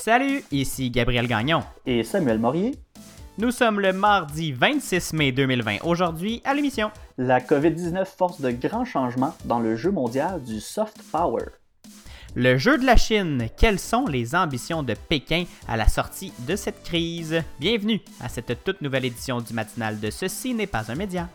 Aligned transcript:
Salut, 0.00 0.44
ici 0.52 0.90
Gabriel 0.90 1.26
Gagnon. 1.26 1.60
Et 1.84 2.04
Samuel 2.04 2.38
Morier. 2.38 2.76
Nous 3.36 3.50
sommes 3.50 3.80
le 3.80 3.92
mardi 3.92 4.52
26 4.52 5.12
mai 5.12 5.32
2020. 5.32 5.78
Aujourd'hui, 5.82 6.40
à 6.44 6.54
l'émission. 6.54 6.92
La 7.18 7.40
COVID-19 7.40 8.04
force 8.04 8.40
de 8.40 8.52
grands 8.52 8.84
changements 8.84 9.34
dans 9.44 9.58
le 9.58 9.74
jeu 9.74 9.90
mondial 9.90 10.40
du 10.44 10.60
soft 10.60 11.02
power. 11.10 11.46
Le 12.36 12.56
jeu 12.58 12.78
de 12.78 12.86
la 12.86 12.96
Chine, 12.96 13.48
quelles 13.58 13.80
sont 13.80 14.06
les 14.06 14.36
ambitions 14.36 14.84
de 14.84 14.94
Pékin 14.94 15.44
à 15.66 15.76
la 15.76 15.88
sortie 15.88 16.32
de 16.46 16.54
cette 16.54 16.84
crise? 16.84 17.42
Bienvenue 17.58 18.00
à 18.20 18.28
cette 18.28 18.62
toute 18.62 18.80
nouvelle 18.80 19.04
édition 19.04 19.40
du 19.40 19.52
matinal 19.52 19.98
de 19.98 20.10
Ceci 20.10 20.54
n'est 20.54 20.68
pas 20.68 20.92
un 20.92 20.94
média. 20.94 21.28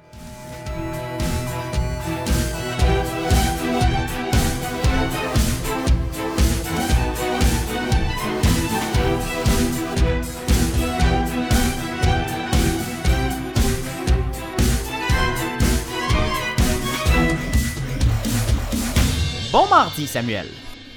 Mardi, 19.83 20.07
Samuel. 20.07 20.47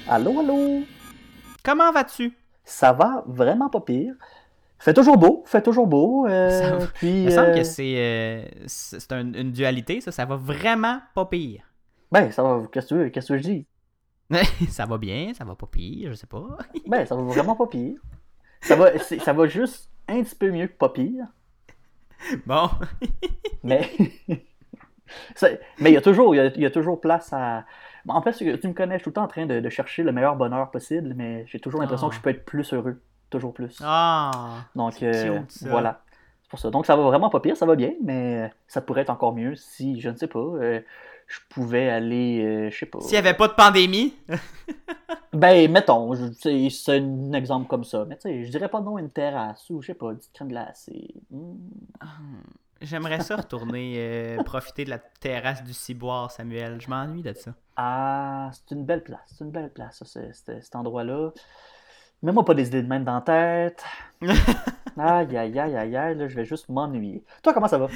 Allô, 0.07 0.39
allô? 0.39 0.83
Comment 1.61 1.91
vas-tu? 1.91 2.31
Ça 2.63 2.93
va 2.93 3.21
vraiment 3.27 3.69
pas 3.69 3.81
pire. 3.81 4.13
Fait 4.79 4.93
toujours 4.93 5.17
beau, 5.17 5.43
fait 5.45 5.61
toujours 5.61 5.87
beau. 5.87 6.25
Euh, 6.25 6.79
Ça- 6.79 6.87
puis, 6.95 7.23
Il 7.23 7.25
me 7.25 7.31
semble 7.31 7.47
euh, 7.49 7.55
que 7.57 7.63
c'est 7.63 7.95
euh, 7.97 8.45
c'est 8.67 9.11
un- 9.11 9.33
une 9.33 9.51
dualité, 9.51 9.99
ça. 9.99 10.13
Ça 10.13 10.23
va 10.23 10.37
vraiment 10.37 11.01
pas 11.13 11.25
pire. 11.25 11.63
Ben, 12.13 12.31
ça 12.31 12.43
va. 12.43 12.65
Qu'est-ce 12.71 12.87
que 12.87 12.93
tu 12.93 12.99
veux, 13.03 13.09
qu'est-ce 13.09 13.27
que 13.27 13.37
je 13.37 13.43
dis? 13.43 13.65
ça 14.69 14.85
va 14.85 14.97
bien, 14.97 15.33
ça 15.33 15.43
va 15.43 15.55
pas 15.55 15.67
pire, 15.67 16.11
je 16.11 16.15
sais 16.15 16.27
pas. 16.27 16.45
Ben, 16.87 17.05
ça 17.05 17.15
va 17.15 17.23
vraiment 17.23 17.55
pas 17.55 17.67
pire. 17.67 17.97
Ça 18.61 18.77
va, 18.77 18.97
c'est- 18.99 19.19
ça 19.19 19.33
va 19.33 19.47
juste 19.47 19.89
un 20.07 20.23
petit 20.23 20.35
peu 20.35 20.49
mieux 20.49 20.67
que 20.67 20.77
pas 20.77 20.89
pire. 20.89 21.25
Bon, 22.45 22.69
Mais. 23.63 23.91
c'est- 25.35 25.59
mais 25.79 25.89
il 25.91 25.93
y 25.93 25.97
a 25.97 26.01
toujours, 26.01 26.33
il 26.33 26.37
y 26.37 26.41
a, 26.41 26.45
il 26.45 26.61
y 26.61 26.65
a 26.65 26.71
toujours 26.71 27.01
place 27.01 27.33
à. 27.33 27.65
Bon, 28.07 28.13
En 28.13 28.21
fait, 28.21 28.31
tu 28.31 28.45
me 28.67 28.73
connais, 28.73 28.95
je 28.95 28.99
suis 28.99 29.03
tout 29.03 29.09
le 29.09 29.13
temps 29.15 29.23
en 29.23 29.27
train 29.27 29.45
de, 29.45 29.59
de 29.59 29.69
chercher 29.69 30.01
le 30.01 30.11
meilleur 30.11 30.35
bonheur 30.35 30.71
possible, 30.71 31.13
mais 31.15 31.45
j'ai 31.47 31.59
toujours 31.59 31.81
l'impression 31.81 32.07
Ah. 32.07 32.09
que 32.09 32.15
je 32.15 32.21
peux 32.21 32.29
être 32.31 32.45
plus 32.45 32.73
heureux. 32.73 32.99
Toujours 33.29 33.53
plus. 33.53 33.77
ah, 33.83 34.31
Donc, 34.75 35.03
euh, 35.03 35.39
cute, 35.41 35.51
ça. 35.51 35.69
voilà. 35.69 36.01
C'est 36.41 36.49
pour 36.49 36.59
ça. 36.59 36.69
Donc, 36.71 36.85
ça 36.85 36.95
va 36.95 37.03
vraiment 37.03 37.29
pas 37.29 37.41
pire, 37.41 37.57
ça 37.57 37.65
va 37.65 37.75
bien, 37.75 37.91
mais 38.01 38.49
ça 38.67 38.79
pourrait 38.81 39.01
être 39.01 39.09
encore 39.09 39.35
mieux 39.35 39.55
si, 39.55 39.99
je 39.99 40.09
ne 40.09 40.15
sais 40.15 40.27
pas, 40.27 40.39
euh, 40.39 40.79
je 41.27 41.39
pouvais 41.49 41.89
aller, 41.89 42.41
euh, 42.45 42.69
je 42.69 42.77
sais 42.77 42.85
pas. 42.85 43.01
s'il 43.01 43.15
y 43.15 43.17
avait 43.17 43.33
pas 43.33 43.49
de 43.49 43.53
pandémie, 43.53 44.15
Ben, 45.33 45.69
mettons, 45.69 46.13
c'est 46.39 46.69
un 46.99 47.33
exemple 47.33 47.67
comme 47.67 47.83
ça, 47.83 48.05
mais 48.07 48.15
tu 48.15 48.21
sais, 48.21 48.45
je 48.45 48.49
dirais 48.49 48.69
pas 48.69 48.79
non 48.79 48.95
à 48.95 49.01
une 49.01 49.09
terrasse 49.11 49.69
ou, 49.69 49.81
je 49.81 49.87
sais 49.87 49.93
pas, 49.93 50.11
une 50.11 50.17
petite 50.17 50.31
crème 50.33 50.47
glacée. 50.47 51.13
Hmm. 51.29 51.57
J'aimerais 52.81 53.19
ça 53.21 53.35
retourner 53.37 53.95
euh, 53.97 54.39
profiter 54.43 54.85
de 54.85 54.89
la 54.89 54.99
terrasse 54.99 55.63
du 55.63 55.73
ciboire, 55.73 56.31
Samuel. 56.31 56.79
Je 56.81 56.89
m'ennuie 56.89 57.21
de 57.23 57.33
ça. 57.33 57.51
Ah, 57.75 58.49
c'est 58.53 58.73
une 58.75 58.85
belle 58.85 59.03
place, 59.03 59.19
c'est 59.27 59.43
une 59.43 59.51
belle 59.51 59.71
place, 59.71 60.03
ça, 60.03 60.21
cet 60.33 60.75
endroit-là. 60.75 61.31
Mets-moi 62.23 62.43
pas 62.45 62.53
des 62.55 62.67
idées 62.67 62.81
de 62.83 62.87
même 62.87 63.03
dans 63.03 63.15
la 63.15 63.21
tête. 63.21 63.83
Aïe, 64.99 65.37
aïe, 65.37 65.59
aïe, 65.59 65.75
aïe, 65.77 65.95
aïe, 65.95 66.15
là, 66.17 66.27
je 66.27 66.35
vais 66.35 66.45
juste 66.45 66.69
m'ennuyer. 66.69 67.23
Toi, 67.43 67.53
comment 67.53 67.67
ça 67.67 67.77
va? 67.77 67.87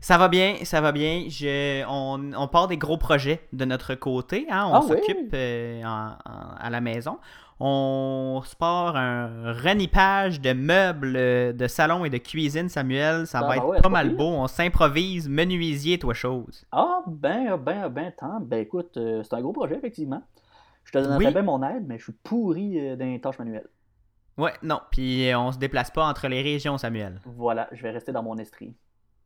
Ça 0.00 0.18
va 0.18 0.28
bien, 0.28 0.56
ça 0.64 0.80
va 0.80 0.92
bien. 0.92 1.24
Je, 1.28 1.84
on, 1.88 2.32
on 2.34 2.48
part 2.48 2.68
des 2.68 2.76
gros 2.76 2.98
projets 2.98 3.46
de 3.52 3.64
notre 3.64 3.94
côté. 3.94 4.46
hein. 4.50 4.66
On 4.72 4.74
Ah 4.74 4.80
oui? 4.82 4.88
s'occupe 4.88 5.30
euh, 5.34 5.82
à 5.84 6.68
la 6.70 6.80
maison. 6.80 7.18
On 7.62 8.40
se 8.44 8.56
part 8.56 8.96
un 8.96 9.52
renipage 9.52 10.40
de 10.40 10.52
meubles 10.54 11.14
euh, 11.16 11.52
de 11.52 11.66
salon 11.66 12.04
et 12.06 12.10
de 12.10 12.16
cuisine, 12.16 12.68
Samuel. 12.70 13.26
Ça 13.26 13.38
Ah, 13.38 13.42
va 13.42 13.48
bah 13.48 13.56
être 13.56 13.66
ouais, 13.66 13.80
pas 13.82 13.88
mal 13.90 14.16
beau. 14.16 14.28
On 14.28 14.46
s'improvise 14.46 15.28
menuisier, 15.28 15.98
toi, 15.98 16.14
chose. 16.14 16.64
Ah, 16.72 17.02
ben, 17.06 17.48
ah, 17.50 17.56
ben, 17.58 17.88
ben, 17.90 18.12
tant. 18.16 18.40
Ben, 18.40 18.60
écoute, 18.60 18.96
euh, 18.96 19.22
c'est 19.22 19.34
un 19.34 19.42
gros 19.42 19.52
projet, 19.52 19.76
effectivement. 19.76 20.22
Je 20.84 20.92
te 20.92 20.98
donnerais 20.98 21.26
Oui. 21.26 21.32
bien 21.32 21.42
mon 21.42 21.62
aide, 21.62 21.84
mais 21.86 21.98
je 21.98 22.04
suis 22.04 22.12
pourri 22.24 22.80
euh, 22.80 22.96
dans 22.96 23.04
les 23.04 23.20
tâches 23.20 23.38
manuelles. 23.38 23.68
Ouais, 24.38 24.54
non. 24.62 24.80
Puis 24.90 25.28
euh, 25.30 25.38
on 25.38 25.52
se 25.52 25.58
déplace 25.58 25.90
pas 25.90 26.06
entre 26.08 26.28
les 26.28 26.40
régions, 26.40 26.78
Samuel. 26.78 27.20
Voilà, 27.26 27.68
je 27.72 27.82
vais 27.82 27.90
rester 27.90 28.10
dans 28.12 28.22
mon 28.22 28.38
estrie. 28.38 28.74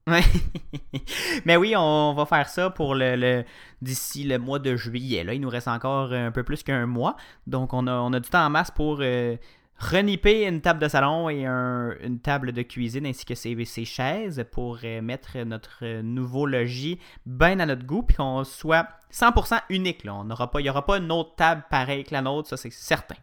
Mais 1.44 1.56
oui, 1.56 1.75
on 1.76 2.15
va 2.15 2.26
faire 2.26 2.48
ça 2.48 2.70
pour 2.70 2.94
le, 2.94 3.16
le- 3.16 3.44
d'ici 3.81 4.25
le 4.25 4.38
mois 4.38 4.59
de 4.59 4.76
juillet. 4.76 5.25
Là, 5.25 5.34
il 5.34 5.41
nous 5.41 5.48
reste 5.48 5.69
encore 5.69 6.12
un 6.12 6.31
peu 6.31 6.42
plus 6.42 6.62
qu'un 6.62 6.87
mois. 6.87 7.16
Donc, 7.47 7.72
on 7.72 7.87
a, 7.87 7.92
on 7.94 8.12
a 8.12 8.20
du 8.20 8.28
temps 8.28 8.44
en 8.47 8.50
masse 8.50 8.70
pour 8.70 8.98
euh, 9.00 9.37
reniper 9.78 10.47
une 10.47 10.60
table 10.60 10.81
de 10.81 10.88
salon 10.88 11.28
et 11.31 11.47
un- 11.47 11.94
une 12.03 12.20
table 12.20 12.53
de 12.53 12.62
cuisine 12.62 13.06
ainsi 13.06 13.25
que 13.25 13.34
ses, 13.34 13.65
ses 13.65 13.84
chaises 13.84 14.44
pour 14.53 14.78
euh, 14.84 15.00
mettre 15.00 15.38
notre 15.38 15.78
euh, 15.82 16.03
nouveau 16.03 16.47
logis 16.47 16.98
bien 17.26 17.59
à 17.60 17.66
notre 17.66 17.84
goût 17.86 18.03
puis 18.03 18.16
qu'on 18.16 18.44
soit 18.44 18.86
100% 19.12 19.60
unique. 19.71 20.04
Là. 20.04 20.21
Il 20.22 20.62
n'y 20.62 20.69
aura 20.71 20.84
pas 20.86 20.98
une 20.98 21.10
autre 21.12 21.34
table 21.36 21.65
pareille 21.71 22.04
que 22.04 22.12
la 22.15 22.22
nôtre, 22.22 22.48
ça 22.48 22.56
c'est 22.56 22.72
certain. 22.72 23.16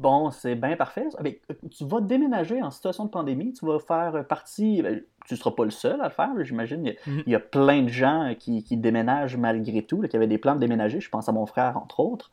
Bon, 0.00 0.30
c'est 0.30 0.54
bien 0.54 0.76
parfait. 0.76 1.04
ça. 1.10 1.22
Ben, 1.22 1.34
euh, 1.50 1.54
tu 1.70 1.84
vas 1.84 2.00
déménager 2.00 2.62
en 2.62 2.70
situation 2.70 3.04
de 3.04 3.10
pandémie. 3.10 3.52
Tu 3.52 3.66
vas 3.66 3.78
faire 3.78 4.26
partie. 4.26 4.80
ben, 4.82 5.02
tu 5.26 5.34
ne 5.34 5.38
seras 5.38 5.50
pas 5.50 5.64
le 5.64 5.70
seul 5.70 6.00
à 6.00 6.04
le 6.04 6.10
faire. 6.10 6.30
J'imagine 6.42 6.86
il 6.86 6.88
y, 6.88 6.96
a- 6.96 7.10
Mhm. 7.10 7.22
il 7.26 7.32
y 7.32 7.34
a 7.34 7.40
plein 7.40 7.82
de 7.82 7.88
gens 7.88 8.34
qui, 8.38 8.64
qui 8.64 8.76
déménagent 8.78 9.36
malgré 9.36 9.82
tout, 9.82 10.00
là, 10.00 10.08
qui 10.08 10.16
avaient 10.16 10.26
des 10.26 10.38
plans 10.38 10.54
de 10.54 10.60
déménager. 10.60 11.00
Je 11.00 11.10
pense 11.10 11.28
à 11.28 11.32
mon 11.32 11.44
frère, 11.44 11.76
entre 11.76 12.00
autres. 12.00 12.30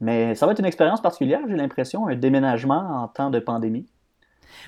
Mais 0.00 0.34
ça 0.34 0.46
va 0.46 0.52
être 0.52 0.58
une 0.60 0.64
expérience 0.64 1.02
particulière, 1.02 1.40
j'ai 1.46 1.56
l'impression, 1.56 2.08
un 2.08 2.16
déménagement 2.16 3.02
en 3.02 3.08
temps 3.08 3.28
de 3.30 3.38
pandémie. 3.38 3.86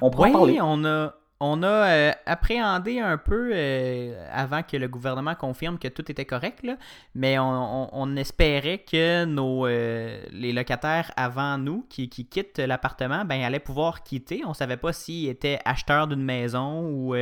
On 0.02 0.10
pourra 0.10 0.28
en 0.28 0.32
parler. 0.32 0.52
Oui, 0.52 0.58
on 0.62 0.84
a, 0.84 1.14
on 1.44 1.64
a 1.64 1.66
euh, 1.88 2.12
appréhendé 2.24 3.00
un 3.00 3.18
peu 3.18 3.50
euh, 3.52 4.28
avant 4.32 4.62
que 4.62 4.76
le 4.76 4.86
gouvernement 4.86 5.34
confirme 5.34 5.76
que 5.76 5.88
tout 5.88 6.08
était 6.08 6.24
correct, 6.24 6.62
là, 6.62 6.76
mais 7.16 7.36
on, 7.40 7.44
on- 7.84 7.88
on 7.92 8.16
espérait 8.16 8.78
que 8.78 9.24
nos, 9.24 9.66
euh, 9.66 10.22
les 10.30 10.52
locataires 10.52 11.10
avant 11.16 11.58
nous 11.58 11.84
qui, 11.88 12.08
qui 12.08 12.26
quittent 12.26 12.60
l'appartement 12.60 13.24
ben, 13.24 13.42
allaient 13.42 13.58
pouvoir 13.58 14.04
quitter. 14.04 14.42
On 14.46 14.54
savait 14.54 14.76
pas 14.76 14.92
s'ils 14.92 15.28
étaient 15.28 15.58
acheteurs 15.64 16.06
d'une 16.06 16.22
maison 16.22 16.82
ou, 16.88 17.16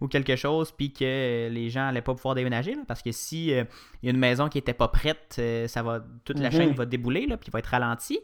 ou 0.00 0.08
quelque 0.08 0.36
chose, 0.36 0.70
puis 0.70 0.92
que 0.92 1.48
les 1.48 1.70
gens 1.70 1.88
allaient 1.88 2.02
pas 2.02 2.14
pouvoir 2.14 2.34
déménager, 2.34 2.74
là, 2.74 2.82
parce 2.86 3.00
que 3.00 3.12
si 3.12 3.46
il 3.46 3.66
y 4.02 4.08
a 4.08 4.10
une 4.10 4.18
maison 4.18 4.48
qui 4.50 4.58
était 4.58 4.74
pas 4.74 4.88
prête, 4.88 5.40
ça 5.68 5.82
va, 5.82 6.00
toute 6.26 6.38
la 6.38 6.50
Mhm. 6.50 6.56
chaîne 6.56 6.72
va 6.74 6.84
débouler, 6.84 7.26
puis 7.40 7.50
va 7.50 7.60
être 7.60 7.66
ralentie. 7.70 8.20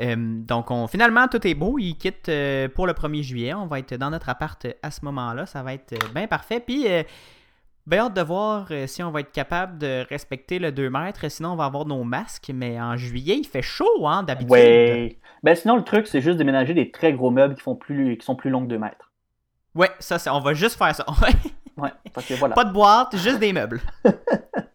Euh, 0.00 0.14
donc, 0.16 0.70
on, 0.70 0.86
finalement, 0.86 1.26
tout 1.28 1.44
est 1.46 1.54
beau. 1.54 1.78
Il 1.78 1.96
quitte 1.96 2.28
euh, 2.28 2.68
pour 2.68 2.86
le 2.86 2.92
1er 2.92 3.22
juillet. 3.22 3.54
On 3.54 3.66
va 3.66 3.78
être 3.78 3.94
dans 3.94 4.10
notre 4.10 4.28
appart 4.28 4.66
à 4.82 4.90
ce 4.90 5.04
moment-là. 5.04 5.46
Ça 5.46 5.62
va 5.62 5.74
être 5.74 5.92
euh, 5.92 6.08
bien 6.14 6.26
parfait. 6.26 6.60
Puis, 6.60 6.86
bien 7.86 8.04
hâte 8.06 8.14
de 8.14 8.20
voir 8.20 8.68
si 8.86 9.02
on 9.02 9.10
va 9.10 9.20
être 9.20 9.32
capable 9.32 9.78
de 9.78 10.04
respecter 10.08 10.58
le 10.58 10.72
2 10.72 10.90
mètres. 10.90 11.28
Sinon, 11.30 11.52
on 11.52 11.56
va 11.56 11.64
avoir 11.64 11.86
nos 11.86 12.04
masques. 12.04 12.50
Mais 12.54 12.80
en 12.80 12.96
juillet, 12.96 13.36
il 13.38 13.46
fait 13.46 13.62
chaud, 13.62 14.06
hein, 14.06 14.22
d'habitude. 14.22 14.50
Ouais. 14.50 15.18
Ben, 15.42 15.54
sinon, 15.54 15.76
le 15.76 15.84
truc, 15.84 16.06
c'est 16.06 16.20
juste 16.20 16.36
déménager 16.38 16.74
des 16.74 16.90
très 16.90 17.12
gros 17.12 17.30
meubles 17.30 17.54
qui, 17.54 17.62
font 17.62 17.76
plus, 17.76 18.16
qui 18.18 18.24
sont 18.24 18.36
plus 18.36 18.50
longs 18.50 18.62
que 18.62 18.68
2 18.68 18.78
mètres. 18.78 19.10
Ouais, 19.74 19.90
ça, 20.00 20.18
c'est- 20.18 20.30
on 20.30 20.40
va 20.40 20.54
juste 20.54 20.76
faire 20.76 20.94
ça. 20.94 21.06
Ouais, 21.78 21.92
parce 22.12 22.26
que 22.26 22.34
voilà. 22.34 22.56
Pas 22.56 22.64
de 22.64 22.72
boîte, 22.72 23.16
juste 23.16 23.38
des 23.38 23.52
meubles. 23.52 23.80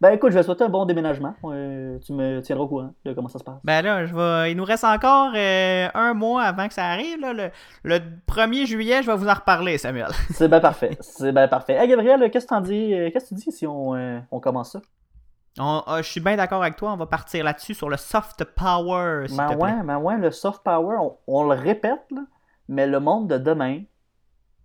Ben 0.00 0.10
écoute, 0.10 0.30
je 0.30 0.36
vais 0.36 0.42
souhaiter 0.42 0.64
un 0.64 0.68
bon 0.68 0.84
déménagement. 0.84 1.34
Euh, 1.44 1.98
tu 2.04 2.12
me 2.12 2.40
tiendras 2.40 2.64
au 2.64 2.68
courant 2.68 2.90
de 3.04 3.12
comment 3.14 3.28
ça 3.28 3.38
se 3.38 3.44
passe. 3.44 3.56
Ben 3.64 3.82
là, 3.82 4.04
je 4.06 4.14
vais... 4.14 4.52
il 4.52 4.56
nous 4.56 4.64
reste 4.64 4.84
encore 4.84 5.32
euh, 5.34 5.88
un 5.94 6.12
mois 6.14 6.42
avant 6.42 6.68
que 6.68 6.74
ça 6.74 6.84
arrive. 6.86 7.18
là. 7.20 7.32
Le, 7.32 7.50
le 7.82 7.98
1er 8.28 8.66
juillet, 8.66 9.02
je 9.02 9.10
vais 9.10 9.16
vous 9.16 9.28
en 9.28 9.34
reparler, 9.34 9.78
Samuel. 9.78 10.08
C'est 10.30 10.48
bien 10.48 10.60
parfait. 10.60 10.96
C'est 11.00 11.32
bien 11.32 11.48
parfait. 11.48 11.74
Hey 11.74 11.88
Gabriel, 11.88 12.30
qu'est-ce 12.30 12.44
que 12.46 12.50
t'en 12.50 12.60
dis? 12.60 12.92
euh, 12.94 13.10
Qu'est-ce 13.10 13.30
que 13.30 13.40
tu 13.40 13.44
dis 13.46 13.52
si 13.52 13.66
on, 13.66 13.94
euh, 13.94 14.18
on 14.30 14.38
commence 14.40 14.72
ça? 14.72 14.80
On- 15.58 15.82
ah, 15.86 16.02
je 16.02 16.08
suis 16.10 16.20
bien 16.20 16.36
d'accord 16.36 16.60
avec 16.62 16.76
toi. 16.76 16.92
On 16.92 16.96
va 16.98 17.06
partir 17.06 17.42
là-dessus 17.42 17.72
sur 17.72 17.88
le 17.88 17.96
soft 17.96 18.44
power, 18.44 19.24
Ben 19.34 19.56
ouais, 19.56 19.82
ben 19.82 19.96
ouais, 19.98 20.18
le 20.18 20.30
soft 20.30 20.62
power, 20.62 20.96
on, 21.00 21.16
on 21.26 21.44
le 21.44 21.54
répète, 21.58 22.02
là, 22.10 22.20
mais 22.68 22.86
le 22.86 23.00
monde 23.00 23.28
de 23.28 23.38
demain 23.38 23.80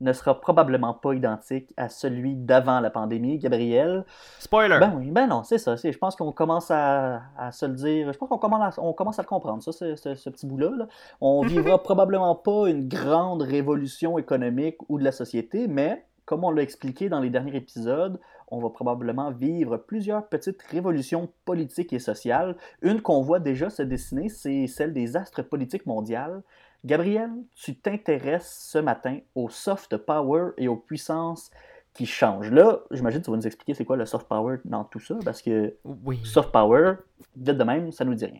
ne 0.01 0.11
sera 0.13 0.39
probablement 0.41 0.93
pas 0.93 1.13
identique 1.13 1.73
à 1.77 1.87
celui 1.87 2.35
d'avant 2.35 2.79
la 2.79 2.89
pandémie, 2.89 3.37
Gabriel. 3.37 4.03
Spoiler. 4.39 4.77
Ben 4.79 4.93
oui, 4.97 5.11
ben 5.11 5.27
non, 5.27 5.43
c'est 5.43 5.57
ça. 5.57 5.75
Je 5.75 5.97
pense 5.97 6.15
qu'on 6.15 6.31
commence 6.31 6.69
à, 6.71 7.21
à 7.37 7.51
se 7.51 7.65
le 7.65 7.73
dire. 7.75 8.11
Je 8.11 8.17
pense 8.17 8.27
qu'on 8.27 8.37
commence 8.37 8.77
à, 8.77 8.81
on 8.81 8.93
commence 8.93 9.19
à 9.19 9.21
le 9.21 9.27
comprendre, 9.27 9.61
ça, 9.63 9.71
ce, 9.71 9.95
ce- 9.95 10.15
ce 10.15 10.29
petit 10.29 10.45
bout-là. 10.45 10.71
là. 10.75 10.87
On 11.21 11.41
vivra 11.45 11.81
probablement 11.81 12.35
pas 12.35 12.67
une 12.67 12.87
grande 12.87 13.41
révolution 13.43 14.17
économique 14.17 14.77
ou 14.89 14.97
de 14.99 15.03
la 15.03 15.11
société, 15.11 15.67
mais 15.67 16.05
comme 16.25 16.43
on 16.43 16.51
l'a 16.51 16.61
expliqué 16.61 17.09
dans 17.09 17.19
les 17.19 17.29
derniers 17.29 17.55
épisodes, 17.55 18.19
on 18.53 18.59
va 18.59 18.69
probablement 18.69 19.31
vivre 19.31 19.77
plusieurs 19.77 20.27
petites 20.27 20.61
révolutions 20.63 21.29
politiques 21.45 21.93
et 21.93 21.99
sociales. 21.99 22.55
Une 22.81 23.01
qu'on 23.01 23.21
voit 23.21 23.39
déjà 23.39 23.69
se 23.69 23.81
dessiner, 23.81 24.29
c'est 24.29 24.67
celle 24.67 24.93
des 24.93 25.15
astres 25.15 25.41
politiques 25.41 25.85
mondiales. 25.85 26.41
Gabriel, 26.83 27.29
tu 27.55 27.75
t'intéresses 27.75 28.67
ce 28.71 28.77
matin 28.79 29.19
au 29.35 29.49
soft 29.49 29.97
power 29.97 30.51
et 30.57 30.67
aux 30.67 30.77
puissances 30.77 31.51
qui 31.93 32.05
changent. 32.05 32.51
Là, 32.51 32.79
j'imagine 32.89 33.19
que 33.19 33.25
tu 33.25 33.31
vas 33.31 33.37
nous 33.37 33.45
expliquer 33.45 33.73
c'est 33.73 33.85
quoi 33.85 33.97
le 33.97 34.05
soft 34.05 34.27
power 34.27 34.57
dans 34.65 34.83
tout 34.85 34.99
ça, 34.99 35.15
parce 35.23 35.41
que 35.41 35.75
Oui. 35.83 36.19
soft 36.23 36.51
power, 36.51 36.93
vite 37.35 37.57
de 37.57 37.63
même, 37.63 37.91
ça 37.91 38.05
nous 38.05 38.15
dit 38.15 38.25
rien. 38.25 38.39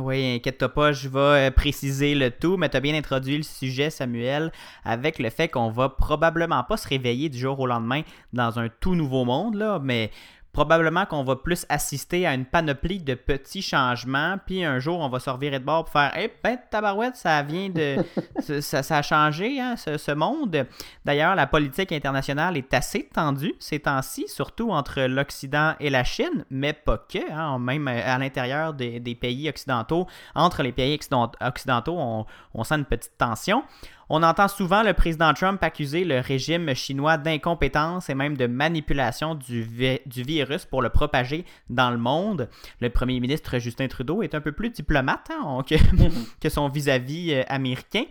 Oui, 0.00 0.36
inquiète-toi 0.36 0.68
pas, 0.68 0.92
je 0.92 1.08
vais 1.08 1.50
préciser 1.50 2.14
le 2.14 2.30
tout, 2.30 2.56
mais 2.56 2.68
tu 2.68 2.76
as 2.76 2.80
bien 2.80 2.94
introduit 2.94 3.36
le 3.36 3.42
sujet, 3.42 3.90
Samuel, 3.90 4.52
avec 4.84 5.18
le 5.18 5.28
fait 5.28 5.48
qu'on 5.48 5.70
va 5.70 5.88
probablement 5.88 6.62
pas 6.62 6.76
se 6.76 6.86
réveiller 6.86 7.28
du 7.28 7.36
jour 7.36 7.58
au 7.58 7.66
lendemain 7.66 8.02
dans 8.32 8.60
un 8.60 8.68
tout 8.68 8.94
nouveau 8.94 9.24
monde, 9.24 9.56
là, 9.56 9.80
mais 9.82 10.12
probablement 10.52 11.06
qu'on 11.06 11.22
va 11.22 11.36
plus 11.36 11.66
assister 11.68 12.26
à 12.26 12.34
une 12.34 12.44
panoplie 12.44 13.00
de 13.00 13.14
petits 13.14 13.62
changements, 13.62 14.36
puis 14.44 14.64
un 14.64 14.78
jour, 14.78 14.98
on 14.98 15.08
va 15.08 15.20
se 15.20 15.30
revirer 15.30 15.58
de 15.58 15.64
bord 15.64 15.84
pour 15.84 15.92
faire 15.92 16.12
Eh 16.18 16.32
ben, 16.42 16.58
tabarouette, 16.70 17.16
ça 17.16 17.42
vient 17.42 17.68
de. 17.68 17.96
ça, 18.60 18.82
ça, 18.82 18.96
a 18.98 19.02
changé, 19.02 19.60
hein, 19.60 19.76
ce, 19.76 20.12
monde. 20.12 20.66
D'ailleurs, 21.04 21.34
la 21.34 21.46
politique 21.46 21.92
internationale 21.92 22.56
est 22.56 22.72
assez 22.74 23.08
tendue 23.12 23.54
ces 23.60 23.80
temps-ci, 23.80 24.26
surtout 24.28 24.70
entre 24.70 25.02
l'Occident 25.02 25.74
et 25.80 25.90
la 25.90 26.04
Chine, 26.04 26.44
mais 26.50 26.72
pas 26.72 26.98
que, 26.98 27.32
hein, 27.32 27.58
même 27.58 27.86
à 27.86 28.18
l'intérieur 28.18 28.74
des, 28.74 29.00
pays 29.20 29.48
occidentaux. 29.48 30.06
Entre 30.34 30.62
les 30.62 30.72
pays 30.72 30.98
occidentaux, 31.40 31.96
on, 31.98 32.26
on 32.54 32.64
sent 32.64 32.76
une 32.76 32.84
petite 32.84 33.16
tension. 33.18 33.64
On 34.10 34.22
entend 34.22 34.48
souvent 34.48 34.82
le 34.82 34.94
président 34.94 35.34
Trump 35.34 35.62
accuser 35.62 36.04
le 36.04 36.20
régime 36.20 36.74
chinois 36.74 37.18
d'incompétence 37.18 38.08
et 38.08 38.14
même 38.14 38.38
de 38.38 38.46
manipulation 38.46 39.34
du, 39.34 39.68
virus 40.06 40.64
pour 40.64 40.80
le 40.80 40.88
propager 40.88 41.44
dans 41.68 41.90
le 41.90 41.98
monde. 41.98 42.48
Le 42.80 42.88
premier 42.88 43.20
ministre 43.20 43.58
Justin 43.58 43.88
Trudeau 43.88 44.22
est 44.22 44.34
un 44.34 44.40
peu 44.40 44.52
plus 44.52 44.70
diplomate 44.70 45.30
hein, 45.30 45.62
que, 46.40 46.48
son 46.48 46.68
vis-à-vis 46.68 47.34
euh, 47.34 47.42
américain. 47.48 48.04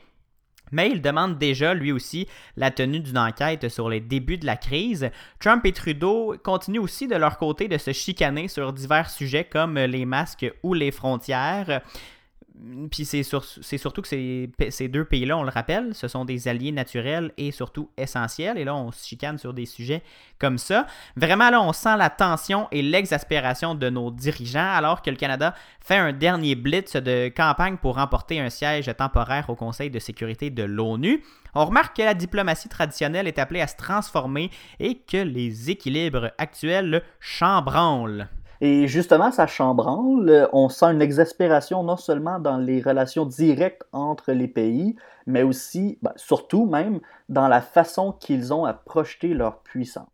Mais 0.72 0.92
il 0.92 1.02
demande 1.02 1.38
déjà, 1.38 1.74
lui 1.74 1.94
aussi, 1.94 2.28
la 2.58 2.72
tenue 2.72 3.00
d'une 3.00 3.18
enquête 3.18 3.70
sur 3.70 3.90
les 3.90 4.02
débuts 4.02 4.38
de 4.38 4.46
la 4.46 4.58
crise. 4.58 5.10
Trump 5.40 5.66
et 5.66 5.72
Trudeau 5.72 6.36
continuent 6.44 6.82
aussi 6.82 7.08
de 7.08 7.16
leur 7.16 7.38
côté 7.38 7.70
de 7.70 7.78
se 7.78 7.94
chicaner 7.94 8.50
sur 8.50 8.74
divers 8.74 9.10
sujets 9.10 9.46
comme 9.46 9.80
les 9.80 10.06
masques 10.06 10.52
ou 10.64 10.74
les 10.74 10.92
frontières. 10.92 11.82
Puis 12.92 13.06
c'est, 13.06 13.24
surtout 13.24 14.02
que 14.02 14.08
ces, 14.08 14.88
deux 14.88 15.06
pays-là, 15.06 15.38
on 15.38 15.44
le 15.44 15.50
rappelle, 15.50 15.94
ce 15.94 16.08
sont 16.08 16.26
des 16.26 16.48
alliés 16.48 16.72
naturels 16.72 17.32
et 17.38 17.52
surtout 17.52 17.90
essentiels. 17.98 18.58
Et 18.58 18.64
là, 18.64 18.76
on 18.76 18.92
se 18.92 19.06
chicane 19.06 19.38
sur 19.38 19.54
des 19.54 19.66
sujets 19.66 20.04
comme 20.40 20.58
ça. 20.58 20.88
Vraiment, 21.16 21.50
là, 21.50 21.62
on 21.62 21.74
sent 21.74 21.98
la 21.98 22.10
tension 22.10 22.68
et 22.72 22.82
l'exaspération 22.82 23.76
de 23.76 23.90
nos 23.90 24.12
dirigeants 24.12 24.60
alors 24.60 25.02
que 25.02 25.10
le 25.10 25.18
Canada 25.18 25.54
fait 25.80 25.98
un 25.98 26.14
dernier 26.14 26.56
blitz 26.56 26.96
de 26.96 27.30
campagne 27.30 27.78
pour 27.78 27.96
remporter 27.96 28.40
un 28.40 28.50
siège 28.50 28.92
temporaire 28.98 29.50
au 29.50 29.56
Conseil 29.56 29.90
de 29.90 30.00
sécurité 30.00 30.50
de 30.50 30.64
l'ONU. 30.64 31.24
On 31.54 31.66
remarque 31.66 31.98
que 31.98 32.04
la 32.04 32.14
diplomatie 32.14 32.70
traditionnelle 32.70 33.28
est 33.28 33.40
appelée 33.40 33.62
à 33.62 33.68
se 33.68 33.76
transformer 33.76 34.52
et 34.80 35.00
que 35.00 35.18
les 35.18 35.70
équilibres 35.70 36.32
actuels 36.38 37.04
chambranlent. 37.20 38.30
Et 38.62 38.88
justement, 38.88 39.32
ça 39.32 39.48
chambranle. 39.48 40.50
On 40.54 40.70
sent 40.70 40.88
une 40.94 41.02
exaspération 41.02 41.84
non 41.84 41.98
seulement 41.98 42.40
dans 42.40 42.58
les 42.58 42.82
relations 42.82 43.26
directes 43.26 43.84
entre 43.92 44.32
les 44.32 44.48
pays, 44.48 44.96
mais 45.26 45.44
aussi, 45.44 46.00
ben, 46.02 46.14
surtout 46.16 46.66
même, 46.66 47.00
dans 47.30 47.48
la 47.48 47.62
façon 47.62 48.12
qu'ils 48.14 48.54
ont 48.54 48.66
à 48.66 48.74
projeter 48.74 49.34
leur 49.34 49.62
puissance. 49.64 50.08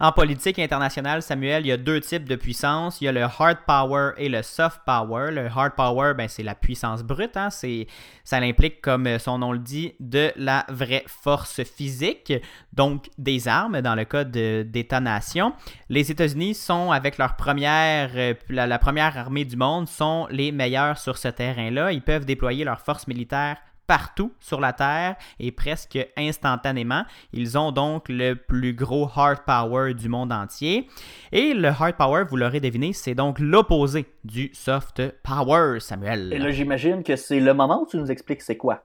En 0.00 0.12
politique 0.12 0.58
internationale, 0.58 1.22
Samuel, 1.22 1.64
il 1.64 1.68
y 1.68 1.72
a 1.72 1.76
deux 1.76 2.00
types 2.00 2.28
de 2.28 2.36
puissance. 2.36 3.00
Il 3.00 3.04
y 3.04 3.08
a 3.08 3.12
le 3.12 3.22
hard 3.22 3.58
power 3.66 4.12
et 4.16 4.28
le 4.28 4.42
soft 4.42 4.80
power. 4.86 5.30
Le 5.30 5.46
hard 5.46 5.74
power, 5.76 6.14
ben, 6.14 6.28
c'est 6.28 6.42
la 6.42 6.54
puissance 6.54 7.02
brute. 7.02 7.36
Hein. 7.36 7.50
ça 7.50 8.36
implique, 8.36 8.80
comme 8.80 9.18
son 9.18 9.38
nom 9.38 9.52
le 9.52 9.58
dit, 9.58 9.94
de 10.00 10.32
la 10.36 10.64
vraie 10.68 11.04
force 11.06 11.62
physique, 11.64 12.32
donc 12.72 13.08
des 13.18 13.48
armes 13.48 13.80
dans 13.80 13.94
le 13.94 14.04
cas 14.04 14.24
d'État-nation. 14.24 15.52
Les 15.88 16.10
États-Unis 16.10 16.54
sont, 16.54 16.90
avec 16.90 17.18
leur 17.18 17.36
première, 17.36 18.10
euh, 18.14 18.34
la 18.48 18.78
première 18.78 19.16
armée 19.16 19.44
du 19.44 19.56
monde, 19.56 19.88
sont 19.88 20.26
les 20.30 20.52
meilleurs 20.52 20.98
sur 20.98 21.18
ce 21.18 21.28
terrain-là. 21.28 21.92
Ils 21.92 22.02
peuvent 22.02 22.24
déployer 22.24 22.64
leur 22.64 22.80
force 22.80 23.06
militaire 23.06 23.56
partout 23.88 24.32
sur 24.38 24.60
la 24.60 24.72
Terre 24.72 25.16
et 25.40 25.50
presque 25.50 25.98
instantanément. 26.16 27.04
Ils 27.32 27.58
ont 27.58 27.72
donc 27.72 28.08
le 28.08 28.34
plus 28.34 28.74
gros 28.74 29.10
hard 29.16 29.40
power 29.44 29.94
du 29.94 30.08
monde 30.08 30.30
entier. 30.30 30.86
Et 31.32 31.54
le 31.54 31.68
hard 31.68 31.96
power, 31.96 32.24
vous 32.28 32.36
l'aurez 32.36 32.60
deviné, 32.60 32.92
c'est 32.92 33.16
donc 33.16 33.40
l'opposé 33.40 34.06
du 34.24 34.50
soft 34.52 35.02
power, 35.24 35.80
Samuel. 35.80 36.32
Et 36.32 36.38
là, 36.38 36.50
j'imagine 36.50 37.02
que 37.02 37.16
c'est 37.16 37.40
le 37.40 37.54
moment 37.54 37.82
où 37.82 37.86
tu 37.86 37.96
nous 37.96 38.10
expliques 38.12 38.42
c'est 38.42 38.56
quoi. 38.56 38.84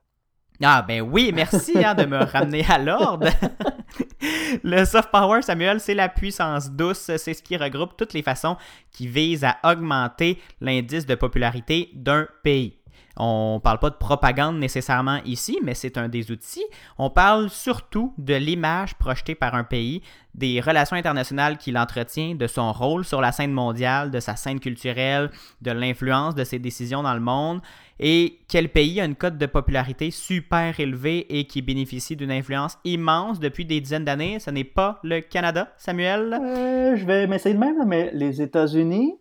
Ah 0.61 0.83
ben 0.87 1.01
oui, 1.01 1.31
merci 1.33 1.83
hein, 1.83 1.93
de 1.93 2.05
me 2.05 2.17
ramener 2.23 2.63
à 2.69 2.77
l'ordre. 2.77 3.27
le 4.63 4.85
soft 4.85 5.11
power, 5.11 5.41
Samuel, 5.41 5.79
c'est 5.79 5.95
la 5.95 6.07
puissance 6.07 6.71
douce. 6.71 7.11
C'est 7.17 7.33
ce 7.33 7.43
qui 7.43 7.57
regroupe 7.57 7.97
toutes 7.97 8.13
les 8.13 8.21
façons 8.21 8.55
qui 8.91 9.07
visent 9.07 9.43
à 9.43 9.57
augmenter 9.63 10.39
l'indice 10.61 11.05
de 11.05 11.15
popularité 11.15 11.89
d'un 11.93 12.27
pays. 12.43 12.79
On 13.15 13.55
ne 13.55 13.59
parle 13.59 13.79
pas 13.79 13.91
de 13.91 13.95
propagande 13.95 14.57
nécessairement 14.57 15.19
ici, 15.25 15.59
mais 15.63 15.75
c'est 15.75 15.97
un 15.97 16.09
des 16.09 16.31
outils. 16.31 16.65
On 16.97 17.09
parle 17.09 17.49
surtout 17.49 18.13
de 18.17 18.33
l'image 18.33 18.95
projetée 18.95 19.35
par 19.35 19.53
un 19.53 19.63
pays, 19.63 20.01
des 20.33 20.59
relations 20.61 20.95
internationales 20.95 21.57
qu'il 21.57 21.77
entretient, 21.77 22.33
de 22.33 22.47
son 22.47 22.71
rôle 22.73 23.05
sur 23.05 23.21
la 23.21 23.31
scène 23.31 23.51
mondiale, 23.51 24.09
de 24.09 24.19
sa 24.19 24.35
scène 24.35 24.59
culturelle, 24.59 25.29
de 25.61 25.71
l'influence 25.71 26.33
de 26.33 26.43
ses 26.43 26.57
décisions 26.57 27.03
dans 27.03 27.13
le 27.13 27.19
monde, 27.19 27.61
et 27.99 28.39
quel 28.47 28.69
pays 28.69 28.99
a 28.99 29.05
une 29.05 29.15
cote 29.15 29.37
de 29.37 29.45
popularité 29.45 30.09
super 30.09 30.79
élevée 30.79 31.27
et 31.37 31.45
qui 31.45 31.61
bénéficie 31.61 32.15
d'une 32.15 32.31
influence 32.31 32.77
immense 32.83 33.39
depuis 33.39 33.65
des 33.65 33.79
dizaines 33.79 34.05
d'années. 34.05 34.39
Ce 34.39 34.49
n'est 34.49 34.63
pas 34.63 34.99
le 35.03 35.21
Canada, 35.21 35.71
Samuel? 35.77 36.33
Euh, 36.33 36.95
je 36.95 37.05
vais 37.05 37.27
m'essayer 37.27 37.53
de 37.53 37.59
même, 37.59 37.85
mais 37.85 38.09
les 38.13 38.41
États-Unis, 38.41 39.13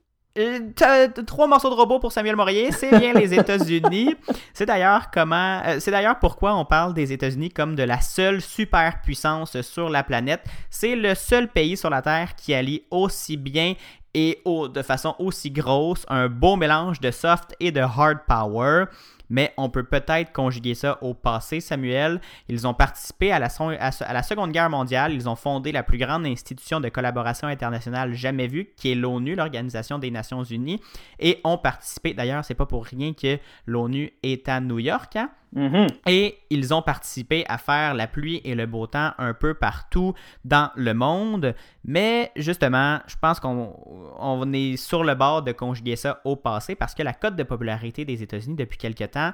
trois 1.26 1.46
morceaux 1.46 1.70
de 1.70 1.74
robot 1.74 1.98
pour 1.98 2.12
Samuel 2.12 2.36
Morier, 2.36 2.72
c'est 2.72 2.98
bien 2.98 3.12
les 3.12 3.34
États-Unis. 3.38 4.14
C'est 4.54 4.66
d'ailleurs 4.66 5.10
comment, 5.10 5.60
euh, 5.66 5.76
c'est 5.78 5.90
d'ailleurs 5.90 6.18
pourquoi 6.18 6.54
on 6.54 6.64
parle 6.64 6.94
des 6.94 7.12
États-Unis 7.12 7.50
comme 7.50 7.74
de 7.74 7.82
la 7.82 8.00
seule 8.00 8.40
superpuissance 8.40 9.60
sur 9.60 9.90
la 9.90 10.02
planète. 10.02 10.44
C'est 10.70 10.96
le 10.96 11.14
seul 11.14 11.48
pays 11.48 11.76
sur 11.76 11.90
la 11.90 12.02
Terre 12.02 12.34
qui 12.34 12.54
allie 12.54 12.82
aussi 12.90 13.36
bien 13.36 13.74
et 14.14 14.42
de 14.44 14.82
façon 14.82 15.14
aussi 15.18 15.50
grosse 15.50 16.04
un 16.08 16.28
beau 16.28 16.56
mélange 16.56 17.00
de 17.00 17.10
soft 17.10 17.54
et 17.60 17.72
de 17.72 17.80
hard 17.80 18.18
power 18.28 18.84
mais 19.32 19.54
on 19.56 19.70
peut 19.70 19.82
peut-être 19.82 20.30
conjuguer 20.32 20.74
ça 20.74 20.98
au 21.02 21.14
passé, 21.14 21.60
Samuel. 21.60 22.20
Ils 22.48 22.66
ont 22.66 22.74
participé 22.74 23.32
à 23.32 23.38
la, 23.38 23.48
Seconde 23.48 24.52
Guerre 24.52 24.68
mondiale, 24.68 25.14
ils 25.14 25.26
ont 25.26 25.36
fondé 25.36 25.72
la 25.72 25.82
plus 25.82 25.96
grande 25.96 26.26
institution 26.26 26.80
de 26.80 26.90
collaboration 26.90 27.48
internationale 27.48 28.12
jamais 28.12 28.46
vue, 28.46 28.68
qui 28.76 28.92
est 28.92 28.94
l'ONU, 28.94 29.34
l'Organisation 29.34 29.98
des 29.98 30.10
Nations 30.10 30.44
Unies, 30.44 30.80
et 31.18 31.40
ont 31.44 31.56
participé, 31.56 32.12
d'ailleurs, 32.12 32.44
c'est 32.44 32.54
pas 32.54 32.66
pour 32.66 32.84
rien 32.84 33.14
que 33.14 33.38
l'ONU 33.66 34.12
est 34.22 34.48
à 34.50 34.60
New 34.60 34.78
York, 34.78 35.16
hein? 35.16 35.30
Mm-hmm. 35.54 35.88
Et 36.06 36.38
ils 36.50 36.72
ont 36.72 36.82
participé 36.82 37.44
à 37.48 37.58
faire 37.58 37.94
la 37.94 38.06
pluie 38.06 38.40
et 38.44 38.54
le 38.54 38.66
beau 38.66 38.86
temps 38.86 39.10
un 39.18 39.34
peu 39.34 39.54
partout 39.54 40.14
dans 40.44 40.70
le 40.76 40.94
monde. 40.94 41.54
Mais 41.84 42.30
justement, 42.36 42.98
je 43.06 43.16
pense 43.20 43.40
qu'on 43.40 44.52
est 44.52 44.76
sur 44.76 45.04
le 45.04 45.14
bord 45.14 45.42
de 45.42 45.52
conjuguer 45.52 45.96
ça 45.96 46.20
au 46.24 46.36
passé 46.36 46.74
parce 46.74 46.94
que 46.94 47.02
la 47.02 47.12
cote 47.12 47.36
de 47.36 47.42
popularité 47.42 48.04
des 48.04 48.22
États-Unis 48.22 48.56
depuis 48.56 48.78
quelque 48.78 49.04
temps 49.04 49.32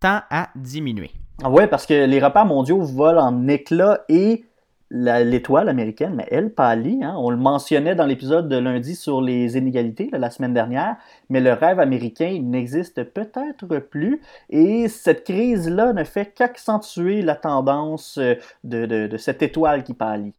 tend 0.00 0.20
à 0.30 0.48
diminuer. 0.56 1.12
Ah 1.44 1.50
oui, 1.50 1.66
parce 1.68 1.86
que 1.86 2.06
les 2.06 2.20
repas 2.20 2.44
mondiaux 2.44 2.82
volent 2.82 3.22
en 3.22 3.48
éclats 3.48 4.00
et 4.08 4.44
l'étoile 4.92 5.68
américaine, 5.68 6.14
mais 6.14 6.26
elle 6.30 6.52
pâlit. 6.52 7.02
Hein. 7.02 7.14
On 7.16 7.30
le 7.30 7.36
mentionnait 7.36 7.94
dans 7.94 8.04
l'épisode 8.04 8.48
de 8.48 8.56
lundi 8.56 8.94
sur 8.94 9.22
les 9.22 9.56
inégalités 9.56 10.10
la 10.12 10.30
semaine 10.30 10.52
dernière, 10.52 10.96
mais 11.30 11.40
le 11.40 11.52
rêve 11.52 11.80
américain 11.80 12.38
n'existe 12.42 13.02
peut-être 13.04 13.78
plus. 13.78 14.20
Et 14.50 14.88
cette 14.88 15.24
crise-là 15.24 15.94
ne 15.94 16.04
fait 16.04 16.34
qu'accentuer 16.34 17.22
la 17.22 17.36
tendance 17.36 18.18
euh, 18.18 18.34
de 18.64 19.16
cette 19.16 19.42
étoile 19.42 19.82
qui 19.82 19.94
pâlit. 19.94 20.34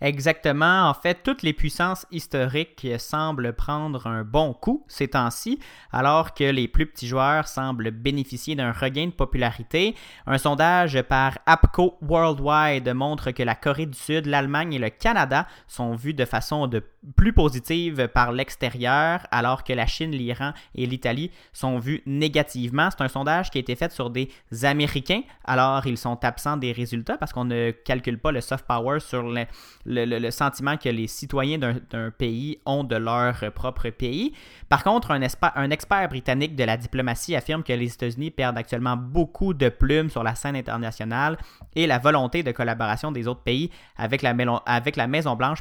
Exactement. 0.00 0.88
En 0.88 0.94
fait, 0.94 1.22
toutes 1.22 1.42
les 1.42 1.52
puissances 1.52 2.06
historiques 2.10 2.86
semblent 2.98 3.52
prendre 3.52 4.06
un 4.06 4.24
bon 4.24 4.52
coup 4.52 4.84
ces 4.88 5.08
temps-ci, 5.08 5.58
alors 5.92 6.34
que 6.34 6.44
les 6.44 6.68
plus 6.68 6.86
petits 6.86 7.08
joueurs 7.08 7.48
semblent 7.48 7.90
bénéficier 7.90 8.54
d'un 8.54 8.72
regain 8.72 9.06
de 9.06 9.12
popularité. 9.12 9.94
Un 10.26 10.38
sondage 10.38 11.00
par 11.02 11.38
APCO 11.46 11.98
Worldwide 12.02 12.92
montre 12.94 13.30
que 13.30 13.42
la 13.42 13.54
Corée 13.54 13.86
du 13.86 13.98
Sud, 13.98 14.26
l'Allemagne 14.26 14.74
et 14.74 14.78
le 14.78 14.90
Canada 14.90 15.46
sont 15.66 15.94
vus 15.94 16.14
de 16.14 16.24
façon 16.24 16.66
de 16.66 16.82
plus 17.16 17.32
positive 17.32 18.08
par 18.08 18.32
l'extérieur, 18.32 19.26
alors 19.30 19.64
que 19.64 19.72
la 19.72 19.86
Chine, 19.86 20.12
l'Iran 20.12 20.52
et 20.74 20.86
l'Italie 20.86 21.30
sont 21.52 21.78
vus 21.78 22.02
négativement. 22.06 22.88
C'est 22.90 23.02
un 23.02 23.08
sondage 23.08 23.50
qui 23.50 23.58
a 23.58 23.60
été 23.60 23.74
fait 23.74 23.92
sur 23.92 24.10
des 24.10 24.28
Américains, 24.62 25.22
alors 25.44 25.86
ils 25.86 25.98
sont 25.98 26.24
absents 26.24 26.56
des 26.56 26.72
résultats 26.72 27.18
parce 27.18 27.32
qu'on 27.32 27.44
ne 27.44 27.70
calcule 27.70 28.18
pas 28.18 28.32
le 28.32 28.40
soft 28.40 28.66
power 28.66 29.00
sur 29.00 29.22
le, 29.22 29.44
le, 29.84 30.30
sentiment 30.30 30.76
que 30.76 30.88
les 30.88 31.06
citoyens 31.06 31.58
d'un 31.58 32.10
pays 32.10 32.58
ont 32.66 32.84
de 32.84 32.96
leur 32.96 33.34
propre 33.52 33.90
pays. 33.90 34.32
Par 34.68 34.84
contre, 34.84 35.10
un, 35.10 35.20
un 35.56 35.70
expert 35.70 36.08
britannique 36.08 36.54
de 36.56 36.64
la 36.64 36.76
diplomatie 36.76 37.34
affirme 37.34 37.62
que 37.62 37.72
les 37.72 37.92
États-Unis 37.92 38.30
perdent 38.30 38.58
actuellement 38.58 38.96
beaucoup 38.96 39.54
de 39.54 39.68
plumes 39.68 40.10
sur 40.10 40.22
la 40.22 40.34
scène 40.34 40.56
internationale 40.56 41.36
et 41.74 41.86
la 41.86 41.98
volonté 41.98 42.42
de 42.42 42.52
collaboration 42.52 43.12
des 43.12 43.26
autres 43.26 43.42
pays 43.42 43.70
avec 43.96 44.22
la, 44.22 44.34
avec 44.66 44.96
la 44.96 45.06
Maison-Blanche 45.06 45.60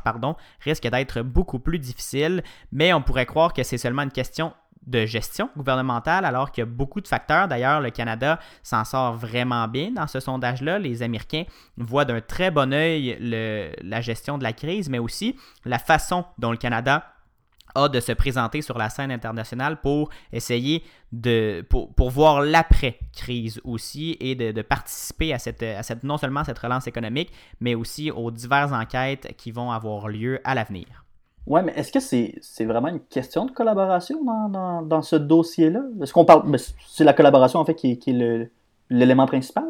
risque 0.61 0.87
d'être 0.87 1.21
beaucoup 1.31 1.59
plus 1.59 1.79
difficile, 1.79 2.43
mais 2.71 2.93
on 2.93 3.01
pourrait 3.01 3.25
croire 3.25 3.53
que 3.53 3.63
c'est 3.63 3.77
seulement 3.77 4.03
une 4.03 4.11
question 4.11 4.53
de 4.85 5.05
gestion 5.05 5.49
gouvernementale, 5.55 6.25
alors 6.25 6.51
qu'il 6.51 6.63
y 6.63 6.63
a 6.63 6.65
beaucoup 6.65 7.01
de 7.01 7.07
facteurs. 7.07 7.47
D'ailleurs, 7.47 7.81
le 7.81 7.91
Canada 7.91 8.39
s'en 8.63 8.83
sort 8.83 9.13
vraiment 9.13 9.67
bien 9.67 9.91
dans 9.91 10.07
ce 10.07 10.19
sondage-là. 10.19 10.79
Les 10.79 11.03
Américains 11.03 11.43
voient 11.77 12.05
d'un 12.05 12.21
très 12.21 12.51
bon 12.51 12.73
œil 12.73 13.17
la 13.19 14.01
gestion 14.01 14.37
de 14.37 14.43
la 14.43 14.53
crise, 14.53 14.89
mais 14.89 14.99
aussi 14.99 15.35
la 15.65 15.79
façon 15.79 16.25
dont 16.39 16.51
le 16.51 16.57
Canada 16.57 17.05
a 17.75 17.87
de 17.87 17.99
se 17.99 18.11
présenter 18.11 18.61
sur 18.61 18.77
la 18.77 18.89
scène 18.89 19.11
internationale 19.11 19.79
pour 19.79 20.09
essayer 20.33 20.83
de 21.13 21.65
pour, 21.69 21.93
pour 21.93 22.09
voir 22.09 22.41
l'après-crise 22.41 23.61
aussi 23.63 24.17
et 24.19 24.35
de, 24.35 24.61
participer 24.61 25.33
à 25.33 25.39
cette, 25.39 25.63
à 25.63 25.83
cette 25.83 26.03
non 26.03 26.17
seulement 26.17 26.43
cette 26.43 26.59
relance 26.59 26.87
économique, 26.87 27.31
mais 27.61 27.75
aussi 27.75 28.11
aux 28.11 28.31
diverses 28.31 28.73
enquêtes 28.73 29.35
qui 29.37 29.51
vont 29.51 29.71
avoir 29.71 30.09
lieu 30.09 30.41
à 30.43 30.55
l'avenir. 30.55 31.00
Oui, 31.47 31.61
mais 31.63 31.73
est-ce 31.75 31.91
que 31.91 31.99
c'est 31.99 32.65
vraiment 32.65 32.89
une 32.89 32.99
question 32.99 33.45
de 33.45 33.51
collaboration 33.51 34.23
dans, 34.23 34.49
dans, 34.49 34.81
dans 34.83 35.01
ce 35.01 35.15
dossier-là? 35.15 35.81
Est-ce 36.01 36.13
qu'on 36.13 36.25
parle. 36.25 36.43
C'est 36.87 37.03
la 37.03 37.13
collaboration, 37.13 37.59
en 37.59 37.65
fait, 37.65 37.75
qui, 37.75 37.97
qui 37.97 38.11
est 38.11 38.51
l'élément 38.89 39.25
principal? 39.25 39.65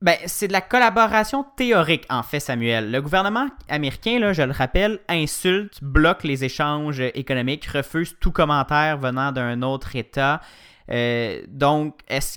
Ben, 0.00 0.16
c'est 0.26 0.48
de 0.48 0.52
la 0.52 0.60
collaboration 0.60 1.46
théorique, 1.56 2.04
en 2.10 2.22
fait, 2.22 2.38
Samuel. 2.38 2.90
Le 2.90 3.00
gouvernement 3.00 3.46
américain, 3.68 4.18
là, 4.18 4.32
je 4.32 4.42
le 4.42 4.52
rappelle, 4.52 4.98
insulte, 5.08 5.82
bloque 5.82 6.24
les 6.24 6.44
échanges 6.44 7.00
économiques, 7.00 7.64
refuse 7.66 8.14
tout 8.20 8.30
commentaire 8.30 8.98
venant 8.98 9.32
d'un 9.32 9.62
autre 9.62 9.96
État. 9.96 10.42
Euh, 10.90 11.40
donc, 11.48 12.00
est-ce 12.08 12.36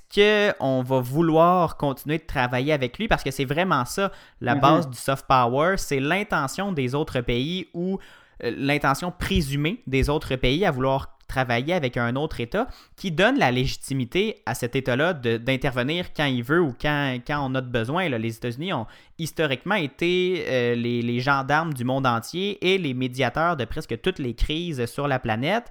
qu'on 0.57 0.81
va 0.81 0.99
vouloir 1.01 1.75
continuer 1.75 2.19
de 2.19 2.25
travailler 2.25 2.71
avec 2.71 2.97
lui? 2.97 3.09
Parce 3.09 3.23
que 3.23 3.31
c'est 3.31 3.43
vraiment 3.43 3.83
ça, 3.83 4.11
la 4.39 4.55
mm-hmm. 4.55 4.59
base 4.61 4.89
du 4.89 4.97
soft 4.97 5.25
power, 5.27 5.75
c'est 5.75 5.99
l'intention 5.99 6.71
des 6.71 6.95
autres 6.95 7.19
pays 7.19 7.67
euh, 7.75 7.97
l'intention 8.41 9.11
présumée 9.11 9.81
des 9.87 10.09
autres 10.09 10.35
pays 10.35 10.65
à 10.65 10.71
vouloir 10.71 11.17
travailler 11.27 11.73
avec 11.73 11.97
un 11.97 12.15
autre 12.15 12.39
État 12.39 12.67
qui 12.95 13.11
donne 13.11 13.37
la 13.37 13.51
légitimité 13.51 14.41
à 14.45 14.55
cet 14.55 14.75
État-là 14.75 15.13
d'intervenir 15.13 16.13
quand 16.13 16.25
il 16.25 16.43
veut 16.43 16.61
ou 16.61 16.73
quand, 16.79 17.19
quand 17.27 17.45
on 17.49 17.53
a 17.55 17.61
besoin. 17.61 18.07
Les 18.09 18.35
États-Unis 18.35 18.73
ont 18.73 18.87
historiquement 19.17 19.75
été 19.75 20.45
euh, 20.47 20.75
les, 20.75 21.19
gendarmes 21.19 21.73
du 21.73 21.83
monde 21.83 22.07
entier 22.07 22.57
et 22.65 22.77
les 22.77 22.93
médiateurs 22.93 23.57
de 23.57 23.65
presque 23.65 23.99
toutes 24.01 24.19
les 24.19 24.33
crises 24.33 24.85
sur 24.85 25.07
la 25.07 25.19
planète. 25.19 25.69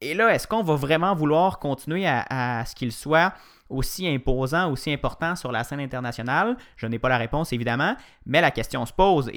Et 0.00 0.14
là, 0.14 0.32
est-ce 0.34 0.46
qu'on 0.46 0.62
va 0.62 0.76
vraiment 0.76 1.14
vouloir 1.14 1.58
continuer 1.58 2.06
à, 2.06 2.64
ce 2.64 2.74
qu'il 2.74 2.92
soit 2.92 3.34
aussi 3.68 4.08
imposant, 4.08 4.70
aussi 4.70 4.92
important 4.92 5.34
sur 5.34 5.50
la 5.50 5.64
scène 5.64 5.80
internationale? 5.80 6.56
Je 6.76 6.86
n'ai 6.86 7.00
pas 7.00 7.08
la 7.08 7.18
réponse, 7.18 7.52
évidemment, 7.52 7.96
mais 8.24 8.40
la 8.40 8.52
question 8.52 8.86
se 8.86 8.92
pose. 8.92 9.28